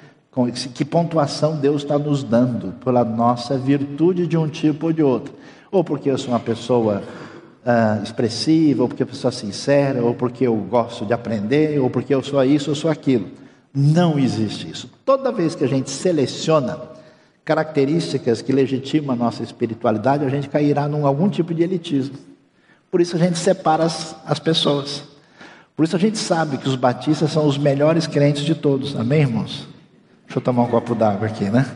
que 0.73 0.85
pontuação 0.85 1.57
Deus 1.57 1.83
está 1.83 1.99
nos 1.99 2.23
dando 2.23 2.73
pela 2.83 3.05
nossa 3.05 3.59
virtude 3.59 4.27
de 4.27 4.37
um 4.37 4.49
tipo 4.49 4.87
ou 4.87 4.93
de 4.93 5.03
outro. 5.03 5.35
Ou 5.71 5.85
porque 5.85 6.11
eu 6.11 6.17
sou 6.17 6.31
uma 6.31 6.41
pessoa 6.41 7.03
ah, 7.65 8.01
expressiva, 8.03 8.83
ou 8.83 8.89
porque 8.89 9.03
eu 9.03 9.09
sou 9.13 9.31
sincera, 9.31 10.03
ou 10.03 10.15
porque 10.15 10.47
eu 10.47 10.57
gosto 10.57 11.05
de 11.05 11.13
aprender, 11.13 11.79
ou 11.79 11.91
porque 11.91 12.15
eu 12.15 12.23
sou 12.23 12.43
isso, 12.43 12.71
ou 12.71 12.77
sou 12.77 12.91
aquilo. 12.91 13.29
Não 13.75 14.19
existe 14.19 14.71
isso. 14.71 14.91
Toda 15.05 15.31
vez 15.31 15.55
que 15.55 15.65
a 15.65 15.69
gente 15.69 15.91
seleciona 15.91 16.79
características 17.45 18.41
que 18.41 18.53
legitimam 18.53 19.15
a 19.15 19.17
nossa 19.17 19.43
espiritualidade, 19.43 20.25
a 20.25 20.29
gente 20.29 20.49
cairá 20.49 20.89
em 20.89 21.03
algum 21.03 21.29
tipo 21.29 21.53
de 21.53 21.63
elitismo. 21.63 22.17
Por 22.91 23.01
isso 23.01 23.17
a 23.17 23.19
gente 23.19 23.39
separa 23.39 23.85
as, 23.85 24.17
as 24.27 24.39
pessoas. 24.39 25.05
Por 25.77 25.85
isso 25.85 25.97
a 25.97 25.99
gente 25.99 26.17
sabe 26.17 26.57
que 26.57 26.69
os 26.69 26.77
batistas 26.77 27.33
são 27.33 27.47
os 27.47 27.59
melhores 27.59 28.07
crentes 28.07 28.45
de 28.45 28.55
todos. 28.55 28.95
Amém, 28.97 29.23
irmãos? 29.23 29.72
Deixa 30.33 30.41
eu 30.41 30.45
tomar 30.45 30.63
um 30.63 30.69
copo 30.69 30.95
d'água 30.95 31.27
aqui, 31.27 31.45
né? 31.51 31.67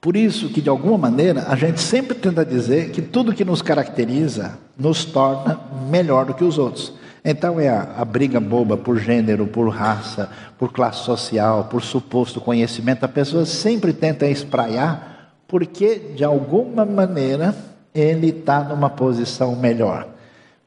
Por 0.00 0.16
isso 0.16 0.48
que, 0.48 0.60
de 0.60 0.68
alguma 0.68 0.98
maneira, 0.98 1.44
a 1.48 1.54
gente 1.54 1.80
sempre 1.80 2.16
tenta 2.16 2.44
dizer 2.44 2.90
que 2.90 3.00
tudo 3.00 3.32
que 3.32 3.44
nos 3.44 3.62
caracteriza 3.62 4.58
nos 4.76 5.04
torna 5.04 5.60
melhor 5.88 6.24
do 6.24 6.34
que 6.34 6.42
os 6.42 6.58
outros. 6.58 6.92
Então 7.24 7.60
é 7.60 7.68
a, 7.68 7.94
a, 7.98 8.04
briga 8.04 8.40
boba 8.40 8.76
por 8.76 8.98
gênero, 8.98 9.46
por 9.46 9.68
raça, 9.68 10.28
por 10.58 10.72
classe 10.72 11.04
social, 11.04 11.68
por 11.70 11.80
suposto 11.80 12.40
conhecimento. 12.40 13.04
A 13.04 13.08
pessoa 13.08 13.46
sempre 13.46 13.92
tenta 13.92 14.26
espraiar 14.26 15.36
porque, 15.46 16.12
de 16.16 16.24
alguma 16.24 16.84
maneira, 16.84 17.54
ele 17.94 18.30
está 18.30 18.64
numa 18.64 18.90
posição 18.90 19.54
melhor. 19.54 20.08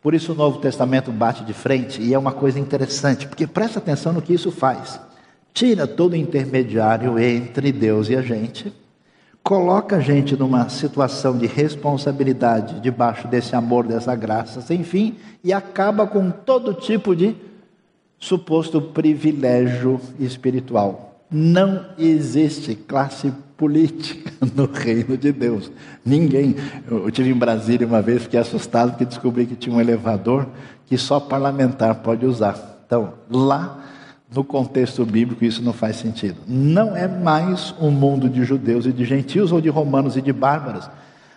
Por 0.03 0.13
isso 0.13 0.33
o 0.33 0.35
Novo 0.35 0.59
Testamento 0.59 1.13
bate 1.13 1.45
de 1.45 1.53
frente 1.53 2.01
e 2.01 2.13
é 2.13 2.19
uma 2.19 2.33
coisa 2.33 2.59
interessante, 2.59 3.25
porque 3.25 3.47
presta 3.47 3.79
atenção 3.79 4.11
no 4.11 4.21
que 4.21 4.33
isso 4.33 4.51
faz. 4.51 4.99
Tira 5.53 5.87
todo 5.87 6.13
intermediário 6.13 7.17
entre 7.17 7.71
Deus 7.71 8.09
e 8.09 8.15
a 8.17 8.21
gente, 8.21 8.73
coloca 9.41 9.95
a 9.95 9.99
gente 10.01 10.35
numa 10.35 10.67
situação 10.67 11.37
de 11.37 11.47
responsabilidade 11.47 12.81
debaixo 12.81 13.29
desse 13.29 13.55
amor, 13.55 13.87
dessa 13.87 14.13
graça, 14.13 14.59
sem 14.59 14.83
fim, 14.83 15.15
e 15.41 15.53
acaba 15.53 16.05
com 16.05 16.29
todo 16.29 16.73
tipo 16.73 17.15
de 17.15 17.33
suposto 18.19 18.81
privilégio 18.81 20.01
espiritual. 20.19 21.12
Não 21.33 21.87
existe 21.97 22.75
classe 22.75 23.33
política 23.57 24.31
no 24.55 24.65
reino 24.71 25.17
de 25.17 25.31
Deus. 25.31 25.71
Ninguém. 26.05 26.55
Eu 26.89 27.09
tive 27.09 27.31
em 27.31 27.37
Brasília 27.37 27.87
uma 27.87 28.01
vez, 28.01 28.23
fiquei 28.23 28.39
assustado 28.39 28.91
porque 28.91 29.05
descobri 29.05 29.47
que 29.47 29.55
tinha 29.55 29.75
um 29.75 29.81
elevador 29.81 30.47
que 30.85 30.97
só 30.97 31.19
parlamentar 31.19 31.95
pode 31.95 32.25
usar. 32.25 32.83
Então, 32.85 33.13
lá 33.29 33.83
no 34.33 34.43
contexto 34.43 35.05
bíblico, 35.05 35.43
isso 35.43 35.63
não 35.63 35.73
faz 35.73 35.95
sentido. 35.95 36.37
Não 36.47 36.95
é 36.95 37.07
mais 37.07 37.73
um 37.79 37.89
mundo 37.89 38.29
de 38.29 38.43
judeus 38.43 38.85
e 38.85 38.91
de 38.91 39.03
gentios 39.03 39.51
ou 39.51 39.59
de 39.59 39.69
romanos 39.69 40.15
e 40.15 40.21
de 40.21 40.31
bárbaros. 40.31 40.89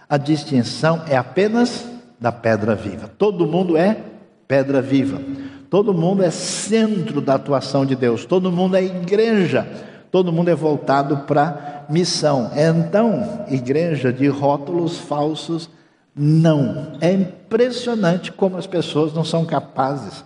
A 0.08 0.16
distinção 0.16 1.02
é 1.08 1.16
apenas 1.16 1.86
da 2.20 2.32
pedra 2.32 2.74
viva. 2.74 3.08
Todo 3.18 3.46
mundo 3.46 3.76
é 3.76 3.98
pedra 4.46 4.80
viva. 4.80 5.20
Todo 5.68 5.92
mundo 5.92 6.22
é 6.22 6.30
centro 6.30 7.20
da 7.20 7.34
atuação 7.34 7.84
de 7.84 7.96
Deus. 7.96 8.24
Todo 8.24 8.52
mundo 8.52 8.76
é 8.76 8.84
igreja. 8.84 9.66
Todo 10.10 10.32
mundo 10.32 10.48
é 10.48 10.54
voltado 10.54 11.18
para 11.26 11.84
missão. 11.88 12.50
Então, 12.54 13.44
igreja 13.48 14.12
de 14.12 14.28
rótulos 14.28 14.98
falsos, 14.98 15.68
não. 16.14 16.96
É 17.00 17.12
impressionante 17.12 18.32
como 18.32 18.56
as 18.56 18.66
pessoas 18.66 19.12
não 19.12 19.24
são 19.24 19.44
capazes 19.44 20.24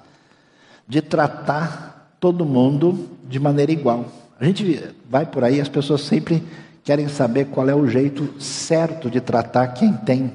de 0.86 1.00
tratar 1.00 2.14
todo 2.20 2.44
mundo 2.44 3.08
de 3.28 3.40
maneira 3.40 3.72
igual. 3.72 4.04
A 4.38 4.44
gente 4.44 4.84
vai 5.08 5.26
por 5.26 5.42
aí, 5.44 5.60
as 5.60 5.68
pessoas 5.68 6.02
sempre 6.02 6.42
querem 6.84 7.08
saber 7.08 7.46
qual 7.46 7.68
é 7.68 7.74
o 7.74 7.86
jeito 7.86 8.40
certo 8.40 9.10
de 9.10 9.20
tratar 9.20 9.68
quem 9.68 9.92
tem 9.92 10.32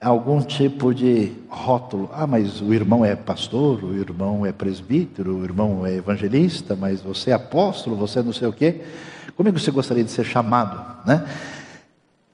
algum 0.00 0.40
tipo 0.40 0.94
de 0.94 1.32
rótulo. 1.48 2.10
Ah, 2.12 2.26
mas 2.26 2.60
o 2.60 2.72
irmão 2.72 3.04
é 3.04 3.16
pastor, 3.16 3.82
o 3.82 3.96
irmão 3.96 4.44
é 4.44 4.52
presbítero, 4.52 5.38
o 5.38 5.44
irmão 5.44 5.86
é 5.86 5.94
evangelista, 5.94 6.76
mas 6.76 7.00
você 7.00 7.30
é 7.30 7.34
apóstolo, 7.34 7.96
você 7.96 8.20
é 8.20 8.22
não 8.22 8.32
sei 8.32 8.48
o 8.48 8.52
quê. 8.52 8.82
Como 9.36 9.48
é 9.48 9.52
que 9.52 9.60
você 9.60 9.70
gostaria 9.70 10.04
de 10.04 10.10
ser 10.10 10.24
chamado? 10.24 11.06
Né? 11.06 11.26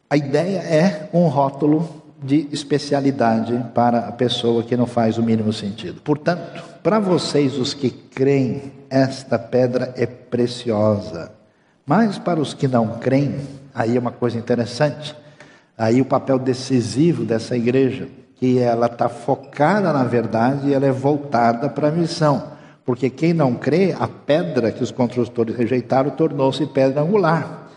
A 0.09 0.17
ideia 0.17 0.59
é 0.59 1.09
um 1.13 1.27
rótulo 1.27 2.03
de 2.23 2.49
especialidade 2.53 3.53
para 3.75 4.01
a 4.01 4.13
pessoa 4.13 4.63
que 4.63 4.77
não 4.77 4.87
faz 4.87 5.19
o 5.19 5.23
mínimo 5.23 5.53
sentido. 5.53 6.01
Portanto, 6.01 6.63
para 6.83 6.99
vocês, 6.99 7.57
os 7.59 7.75
que 7.75 7.91
creem, 7.91 8.73
esta 8.89 9.39
pedra 9.39 9.93
é 9.97 10.07
preciosa. 10.07 11.33
Mas 11.85 12.19
para 12.19 12.41
os 12.41 12.55
que 12.55 12.69
não 12.69 12.99
creem, 12.99 13.41
aí 13.75 13.97
é 13.97 14.01
uma 14.01 14.13
coisa 14.13 14.39
interessante. 14.39 15.17
Aí 15.83 16.01
o 16.01 16.05
papel 16.05 16.39
decisivo 16.39 17.25
dessa 17.25 17.57
igreja, 17.57 18.07
que 18.37 18.57
ela 18.57 18.87
está 18.87 19.09
focada 19.09 19.93
na 19.93 20.05
verdade 20.05 20.69
e 20.69 20.75
ela 20.75 20.87
é 20.87 20.93
voltada 20.93 21.69
para 21.69 21.89
a 21.89 21.91
missão. 21.91 22.53
Porque 22.85 23.11
quem 23.11 23.33
não 23.33 23.55
crê, 23.55 23.93
a 23.99 24.07
pedra 24.07 24.71
que 24.71 24.81
os 24.81 24.93
construtores 24.93 25.57
rejeitaram 25.57 26.11
tornou-se 26.11 26.65
pedra 26.67 27.03
angular 27.03 27.69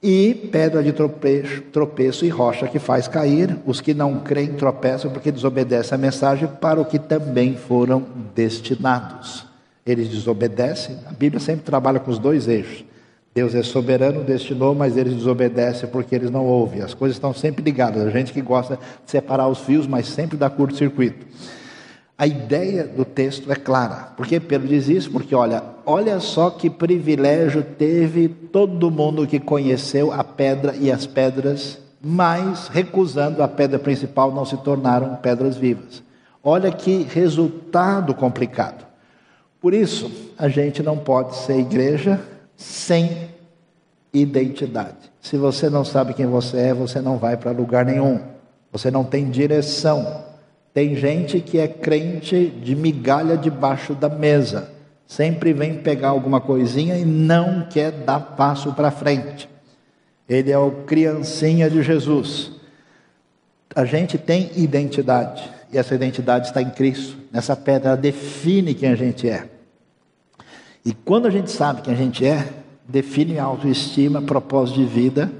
e 0.00 0.48
pedra 0.52 0.80
de 0.80 0.92
tropeço, 0.92 1.62
tropeço 1.72 2.24
e 2.24 2.28
rocha 2.28 2.68
que 2.68 2.78
faz 2.78 3.08
cair. 3.08 3.58
Os 3.66 3.80
que 3.80 3.94
não 3.94 4.20
creem 4.20 4.54
tropeçam 4.54 5.10
porque 5.10 5.32
desobedecem 5.32 5.96
a 5.96 5.98
mensagem 5.98 6.46
para 6.60 6.80
o 6.80 6.84
que 6.84 7.00
também 7.00 7.56
foram 7.56 8.06
destinados. 8.32 9.44
Eles 9.84 10.08
desobedecem, 10.08 11.00
a 11.04 11.12
Bíblia 11.12 11.40
sempre 11.40 11.64
trabalha 11.64 11.98
com 11.98 12.12
os 12.12 12.18
dois 12.20 12.46
eixos. 12.46 12.84
Deus 13.34 13.52
é 13.52 13.64
soberano, 13.64 14.22
destinou, 14.22 14.76
mas 14.76 14.96
eles 14.96 15.12
desobedecem 15.12 15.88
porque 15.88 16.14
eles 16.14 16.30
não 16.30 16.46
ouvem. 16.46 16.82
As 16.82 16.94
coisas 16.94 17.16
estão 17.16 17.34
sempre 17.34 17.64
ligadas. 17.64 18.06
A 18.06 18.10
gente 18.10 18.32
que 18.32 18.40
gosta 18.40 18.76
de 19.04 19.10
separar 19.10 19.48
os 19.48 19.58
fios, 19.58 19.88
mas 19.88 20.06
sempre 20.06 20.36
dá 20.36 20.48
curto-circuito. 20.48 21.26
A 22.16 22.28
ideia 22.28 22.86
do 22.86 23.04
texto 23.04 23.50
é 23.50 23.56
clara. 23.56 24.12
Por 24.16 24.24
que 24.24 24.38
Pedro 24.38 24.68
diz 24.68 24.88
isso? 24.88 25.10
Porque 25.10 25.34
olha, 25.34 25.64
olha 25.84 26.20
só 26.20 26.48
que 26.48 26.70
privilégio 26.70 27.64
teve 27.64 28.28
todo 28.28 28.88
mundo 28.88 29.26
que 29.26 29.40
conheceu 29.40 30.12
a 30.12 30.22
pedra 30.22 30.76
e 30.76 30.92
as 30.92 31.04
pedras, 31.04 31.80
mas 32.00 32.68
recusando 32.68 33.42
a 33.42 33.48
pedra 33.48 33.80
principal 33.80 34.32
não 34.32 34.44
se 34.44 34.56
tornaram 34.58 35.16
pedras 35.16 35.56
vivas. 35.56 36.04
Olha 36.40 36.70
que 36.70 37.02
resultado 37.02 38.14
complicado. 38.14 38.86
Por 39.60 39.74
isso, 39.74 40.08
a 40.38 40.46
gente 40.46 40.84
não 40.84 40.96
pode 40.96 41.34
ser 41.34 41.58
igreja 41.58 42.20
sem 42.56 43.28
identidade. 44.12 45.12
Se 45.20 45.36
você 45.36 45.68
não 45.68 45.84
sabe 45.84 46.14
quem 46.14 46.26
você 46.26 46.58
é, 46.58 46.74
você 46.74 47.00
não 47.00 47.18
vai 47.18 47.36
para 47.36 47.50
lugar 47.50 47.84
nenhum. 47.84 48.20
Você 48.70 48.90
não 48.90 49.04
tem 49.04 49.30
direção. 49.30 50.24
Tem 50.72 50.96
gente 50.96 51.40
que 51.40 51.58
é 51.58 51.68
crente 51.68 52.46
de 52.46 52.74
migalha 52.74 53.36
debaixo 53.36 53.94
da 53.94 54.08
mesa, 54.08 54.72
sempre 55.06 55.52
vem 55.52 55.78
pegar 55.78 56.08
alguma 56.08 56.40
coisinha 56.40 56.96
e 56.98 57.04
não 57.04 57.66
quer 57.70 57.92
dar 57.92 58.18
passo 58.18 58.72
para 58.72 58.90
frente. 58.90 59.48
Ele 60.28 60.50
é 60.50 60.58
o 60.58 60.70
criancinha 60.84 61.70
de 61.70 61.80
Jesus. 61.80 62.50
A 63.74 63.84
gente 63.84 64.18
tem 64.18 64.50
identidade, 64.56 65.48
e 65.72 65.78
essa 65.78 65.94
identidade 65.94 66.48
está 66.48 66.60
em 66.60 66.70
Cristo. 66.70 67.18
Nessa 67.30 67.54
pedra 67.54 67.90
ela 67.90 67.96
define 67.96 68.74
quem 68.74 68.90
a 68.90 68.96
gente 68.96 69.28
é. 69.28 69.48
E 70.84 70.92
quando 70.92 71.26
a 71.26 71.30
gente 71.30 71.50
sabe 71.50 71.82
quem 71.82 71.94
a 71.94 71.96
gente 71.96 72.26
é, 72.26 72.52
define 72.86 73.38
autoestima, 73.38 74.20
propósito 74.20 74.80
de 74.80 74.84
vida 74.84 75.32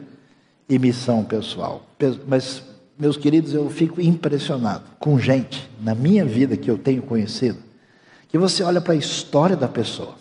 e 0.69 0.79
missão 0.79 1.23
pessoal. 1.23 1.83
Mas 2.27 2.63
meus 2.99 3.17
queridos, 3.17 3.53
eu 3.53 3.69
fico 3.69 4.01
impressionado 4.01 4.85
com 4.99 5.19
gente 5.19 5.69
na 5.81 5.95
minha 5.95 6.25
vida 6.25 6.57
que 6.57 6.71
eu 6.71 6.79
tenho 6.79 7.03
conhecido, 7.03 7.59
que 8.29 8.39
você 8.39 8.63
olha 8.63 8.81
para 8.81 8.95
a 8.95 8.97
história 8.97 9.57
da 9.57 9.69
pessoa, 9.69 10.15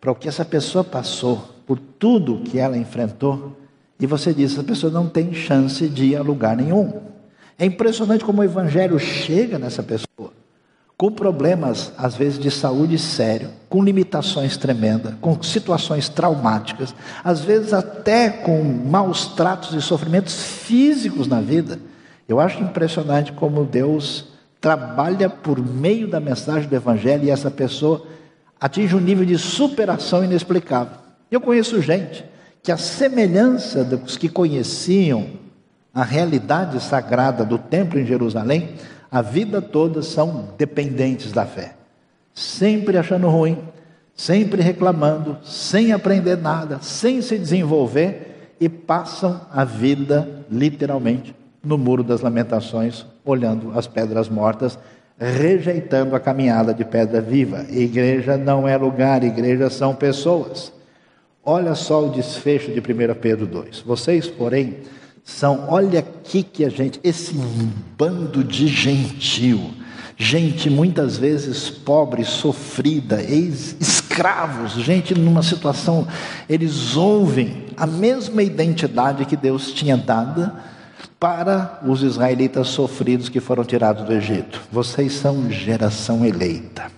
para 0.00 0.12
o 0.12 0.14
que 0.14 0.28
essa 0.28 0.44
pessoa 0.44 0.84
passou, 0.84 1.56
por 1.66 1.78
tudo 1.78 2.42
que 2.44 2.58
ela 2.58 2.78
enfrentou, 2.78 3.56
e 4.00 4.06
você 4.06 4.32
diz: 4.32 4.52
essa 4.52 4.62
pessoa 4.62 4.92
não 4.92 5.08
tem 5.08 5.34
chance 5.34 5.88
de 5.88 6.06
ir 6.06 6.16
a 6.16 6.22
lugar 6.22 6.56
nenhum. 6.56 7.00
É 7.58 7.66
impressionante 7.66 8.24
como 8.24 8.40
o 8.40 8.44
evangelho 8.44 8.98
chega 8.98 9.58
nessa 9.58 9.82
pessoa, 9.82 10.32
com 10.98 11.12
problemas, 11.12 11.92
às 11.96 12.16
vezes, 12.16 12.40
de 12.40 12.50
saúde 12.50 12.98
sério, 12.98 13.50
com 13.68 13.84
limitações 13.84 14.56
tremendas, 14.56 15.14
com 15.20 15.40
situações 15.40 16.08
traumáticas, 16.08 16.92
às 17.22 17.40
vezes 17.40 17.72
até 17.72 18.28
com 18.28 18.60
maus 18.64 19.28
tratos 19.28 19.72
e 19.74 19.80
sofrimentos 19.80 20.42
físicos 20.42 21.28
na 21.28 21.40
vida. 21.40 21.78
Eu 22.28 22.40
acho 22.40 22.60
impressionante 22.60 23.30
como 23.30 23.64
Deus 23.64 24.24
trabalha 24.60 25.30
por 25.30 25.64
meio 25.64 26.08
da 26.08 26.18
mensagem 26.18 26.68
do 26.68 26.74
Evangelho 26.74 27.24
e 27.24 27.30
essa 27.30 27.48
pessoa 27.50 28.04
atinge 28.60 28.96
um 28.96 29.00
nível 29.00 29.24
de 29.24 29.38
superação 29.38 30.24
inexplicável. 30.24 30.98
Eu 31.30 31.40
conheço 31.40 31.80
gente 31.80 32.24
que, 32.60 32.72
a 32.72 32.76
semelhança 32.76 33.84
dos 33.84 34.16
que 34.16 34.28
conheciam 34.28 35.28
a 35.94 36.02
realidade 36.02 36.82
sagrada 36.82 37.44
do 37.44 37.56
templo 37.56 38.00
em 38.00 38.04
Jerusalém, 38.04 38.74
a 39.10 39.22
vida 39.22 39.60
toda 39.62 40.02
são 40.02 40.50
dependentes 40.56 41.32
da 41.32 41.46
fé, 41.46 41.74
sempre 42.34 42.96
achando 42.96 43.28
ruim, 43.28 43.58
sempre 44.14 44.62
reclamando, 44.62 45.38
sem 45.42 45.92
aprender 45.92 46.36
nada, 46.36 46.78
sem 46.82 47.22
se 47.22 47.38
desenvolver 47.38 48.54
e 48.60 48.68
passam 48.68 49.40
a 49.52 49.64
vida 49.64 50.44
literalmente 50.50 51.34
no 51.62 51.78
Muro 51.78 52.02
das 52.02 52.20
Lamentações, 52.20 53.06
olhando 53.24 53.72
as 53.78 53.86
pedras 53.86 54.28
mortas, 54.28 54.78
rejeitando 55.18 56.14
a 56.14 56.20
caminhada 56.20 56.72
de 56.72 56.84
pedra 56.84 57.20
viva. 57.20 57.66
Igreja 57.68 58.36
não 58.36 58.68
é 58.68 58.76
lugar, 58.76 59.24
igreja 59.24 59.68
são 59.68 59.94
pessoas. 59.94 60.72
Olha 61.44 61.74
só 61.74 62.06
o 62.06 62.10
desfecho 62.10 62.70
de 62.72 62.78
1 62.78 63.14
Pedro 63.20 63.46
2. 63.46 63.80
Vocês, 63.80 64.28
porém, 64.28 64.78
são, 65.28 65.66
olha 65.68 66.00
aqui 66.00 66.42
que 66.42 66.64
a 66.64 66.70
gente, 66.70 66.98
esse 67.04 67.34
bando 67.96 68.42
de 68.42 68.66
gentil, 68.66 69.72
gente 70.16 70.70
muitas 70.70 71.18
vezes 71.18 71.68
pobre, 71.68 72.24
sofrida, 72.24 73.22
escravos, 73.22 74.72
gente 74.72 75.14
numa 75.14 75.42
situação, 75.42 76.08
eles 76.48 76.96
ouvem 76.96 77.66
a 77.76 77.86
mesma 77.86 78.42
identidade 78.42 79.26
que 79.26 79.36
Deus 79.36 79.70
tinha 79.70 79.98
dada 79.98 80.56
para 81.20 81.78
os 81.86 82.02
israelitas 82.02 82.68
sofridos 82.68 83.28
que 83.28 83.38
foram 83.38 83.64
tirados 83.64 84.06
do 84.06 84.12
Egito. 84.12 84.60
Vocês 84.72 85.12
são 85.12 85.50
geração 85.50 86.24
eleita. 86.24 86.90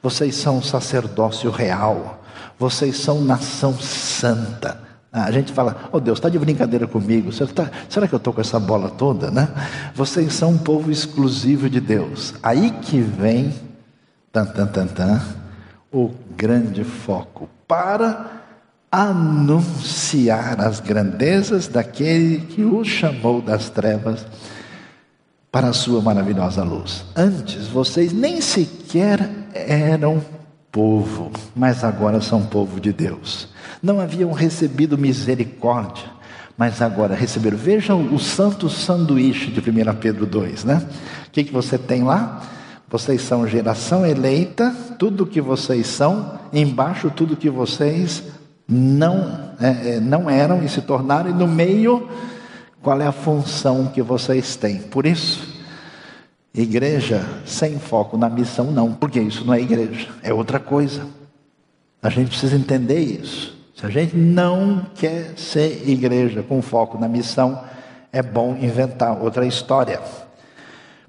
Vocês 0.00 0.36
são 0.36 0.62
sacerdócio 0.62 1.50
real. 1.50 2.24
Vocês 2.58 2.96
são 2.96 3.20
nação 3.20 3.76
santa. 3.78 4.85
A 5.24 5.30
gente 5.30 5.50
fala, 5.50 5.88
oh 5.90 5.98
Deus, 5.98 6.18
está 6.18 6.28
de 6.28 6.38
brincadeira 6.38 6.86
comigo? 6.86 7.30
Tá, 7.54 7.70
será 7.88 8.06
que 8.06 8.14
eu 8.14 8.18
estou 8.18 8.34
com 8.34 8.40
essa 8.42 8.60
bola 8.60 8.90
toda, 8.90 9.30
né? 9.30 9.48
Vocês 9.94 10.34
são 10.34 10.50
um 10.50 10.58
povo 10.58 10.90
exclusivo 10.90 11.70
de 11.70 11.80
Deus. 11.80 12.34
Aí 12.42 12.70
que 12.82 13.00
vem, 13.00 13.54
tan, 14.30 14.44
tan, 14.44 14.66
tan, 14.66 14.86
tan, 14.86 15.22
o 15.90 16.10
grande 16.36 16.84
foco 16.84 17.48
para 17.66 18.26
anunciar 18.92 20.60
as 20.60 20.80
grandezas 20.80 21.66
daquele 21.66 22.40
que 22.40 22.62
o 22.62 22.84
chamou 22.84 23.40
das 23.40 23.70
trevas 23.70 24.26
para 25.50 25.68
a 25.68 25.72
sua 25.72 26.02
maravilhosa 26.02 26.62
luz. 26.62 27.06
Antes 27.16 27.68
vocês 27.68 28.12
nem 28.12 28.42
sequer 28.42 29.30
eram 29.54 30.22
povo, 30.76 31.32
mas 31.54 31.82
agora 31.82 32.20
são 32.20 32.42
povo 32.42 32.78
de 32.78 32.92
Deus. 32.92 33.48
Não 33.82 33.98
haviam 33.98 34.30
recebido 34.32 34.98
misericórdia, 34.98 36.04
mas 36.54 36.82
agora 36.82 37.14
receberam. 37.14 37.56
Vejam 37.56 38.14
o 38.14 38.18
santo 38.18 38.68
sanduíche 38.68 39.50
de 39.50 39.58
1 39.58 39.94
Pedro 39.94 40.26
2, 40.26 40.64
né? 40.64 40.86
O 41.28 41.30
que, 41.30 41.44
que 41.44 41.52
você 41.52 41.78
tem 41.78 42.04
lá? 42.04 42.42
Vocês 42.90 43.22
são 43.22 43.48
geração 43.48 44.04
eleita, 44.04 44.70
tudo 44.98 45.24
que 45.24 45.40
vocês 45.40 45.86
são, 45.86 46.38
embaixo 46.52 47.10
tudo 47.10 47.38
que 47.38 47.48
vocês 47.48 48.24
não, 48.68 49.52
é, 49.58 49.94
é, 49.94 50.00
não 50.00 50.28
eram 50.28 50.62
e 50.62 50.68
se 50.68 50.82
tornaram, 50.82 51.30
e 51.30 51.32
no 51.32 51.48
meio, 51.48 52.06
qual 52.82 53.00
é 53.00 53.06
a 53.06 53.12
função 53.12 53.86
que 53.86 54.02
vocês 54.02 54.56
têm. 54.56 54.76
Por 54.76 55.06
isso, 55.06 55.45
igreja 56.56 57.24
sem 57.44 57.78
foco 57.78 58.16
na 58.16 58.28
missão, 58.28 58.70
não, 58.70 58.92
porque 58.92 59.20
isso 59.20 59.44
não 59.44 59.54
é 59.54 59.60
igreja, 59.60 60.08
é 60.22 60.32
outra 60.32 60.58
coisa. 60.58 61.06
A 62.02 62.08
gente 62.08 62.28
precisa 62.28 62.56
entender 62.56 63.00
isso. 63.00 63.56
Se 63.74 63.84
a 63.84 63.90
gente 63.90 64.16
não 64.16 64.86
quer 64.94 65.34
ser 65.36 65.86
igreja 65.86 66.42
com 66.42 66.62
foco 66.62 66.98
na 66.98 67.08
missão, 67.08 67.62
é 68.10 68.22
bom 68.22 68.56
inventar 68.58 69.22
outra 69.22 69.44
história. 69.44 70.00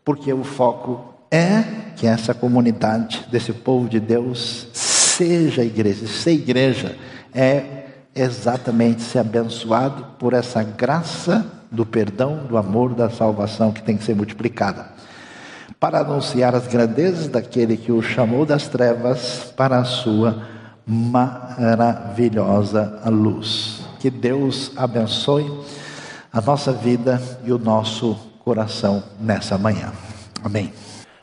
Porque 0.03 0.33
o 0.33 0.43
foco 0.43 1.13
é 1.31 1.63
que 1.95 2.05
essa 2.05 2.33
comunidade, 2.33 3.25
desse 3.31 3.53
povo 3.53 3.87
de 3.87 3.99
Deus, 3.99 4.67
seja 4.73 5.63
igreja. 5.63 6.07
Ser 6.07 6.31
igreja 6.31 6.97
é 7.33 7.85
exatamente 8.13 9.01
ser 9.01 9.19
abençoado 9.19 10.05
por 10.19 10.33
essa 10.33 10.63
graça 10.63 11.45
do 11.71 11.85
perdão, 11.85 12.45
do 12.45 12.57
amor, 12.57 12.93
da 12.93 13.09
salvação 13.09 13.71
que 13.71 13.81
tem 13.81 13.95
que 13.95 14.03
ser 14.03 14.15
multiplicada. 14.15 14.96
Para 15.79 15.99
anunciar 15.99 16.55
as 16.55 16.65
grandezas 16.65 17.27
daquele 17.27 17.77
que 17.77 17.91
o 17.91 18.01
chamou 18.01 18.47
das 18.47 18.67
trevas 18.67 19.53
para 19.55 19.77
a 19.77 19.83
sua 19.83 20.41
maravilhosa 20.87 21.79
luz. 23.05 23.87
Que 23.99 24.09
Deus 24.09 24.71
abençoe 24.75 25.45
a 26.33 26.41
nossa 26.41 26.73
vida 26.73 27.21
e 27.43 27.53
o 27.53 27.59
nosso 27.59 28.15
coração 28.43 29.03
nessa 29.19 29.55
manhã. 29.55 29.93
Amém. 30.43 30.73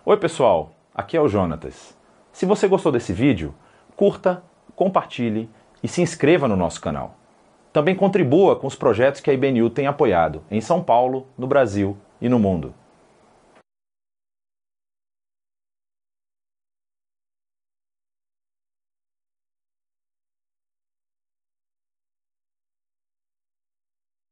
Oi, 0.04 0.16
pessoal. 0.18 0.70
Aqui 0.94 1.16
é 1.16 1.20
o 1.20 1.28
Jonatas. 1.28 1.92
Se 2.32 2.46
você 2.46 2.68
gostou 2.68 2.92
desse 2.92 3.12
vídeo, 3.12 3.52
curta, 3.96 4.40
compartilhe 4.76 5.50
e 5.82 5.88
se 5.88 6.00
inscreva 6.00 6.46
no 6.46 6.54
nosso 6.56 6.80
canal. 6.80 7.16
Também 7.72 7.96
contribua 7.96 8.54
com 8.54 8.68
os 8.68 8.76
projetos 8.76 9.20
que 9.20 9.30
a 9.30 9.34
IBNU 9.34 9.68
tem 9.68 9.88
apoiado 9.88 10.42
em 10.48 10.60
São 10.60 10.80
Paulo, 10.80 11.26
no 11.36 11.48
Brasil 11.48 11.96
e 12.20 12.28
no 12.28 12.38
mundo. 12.38 12.72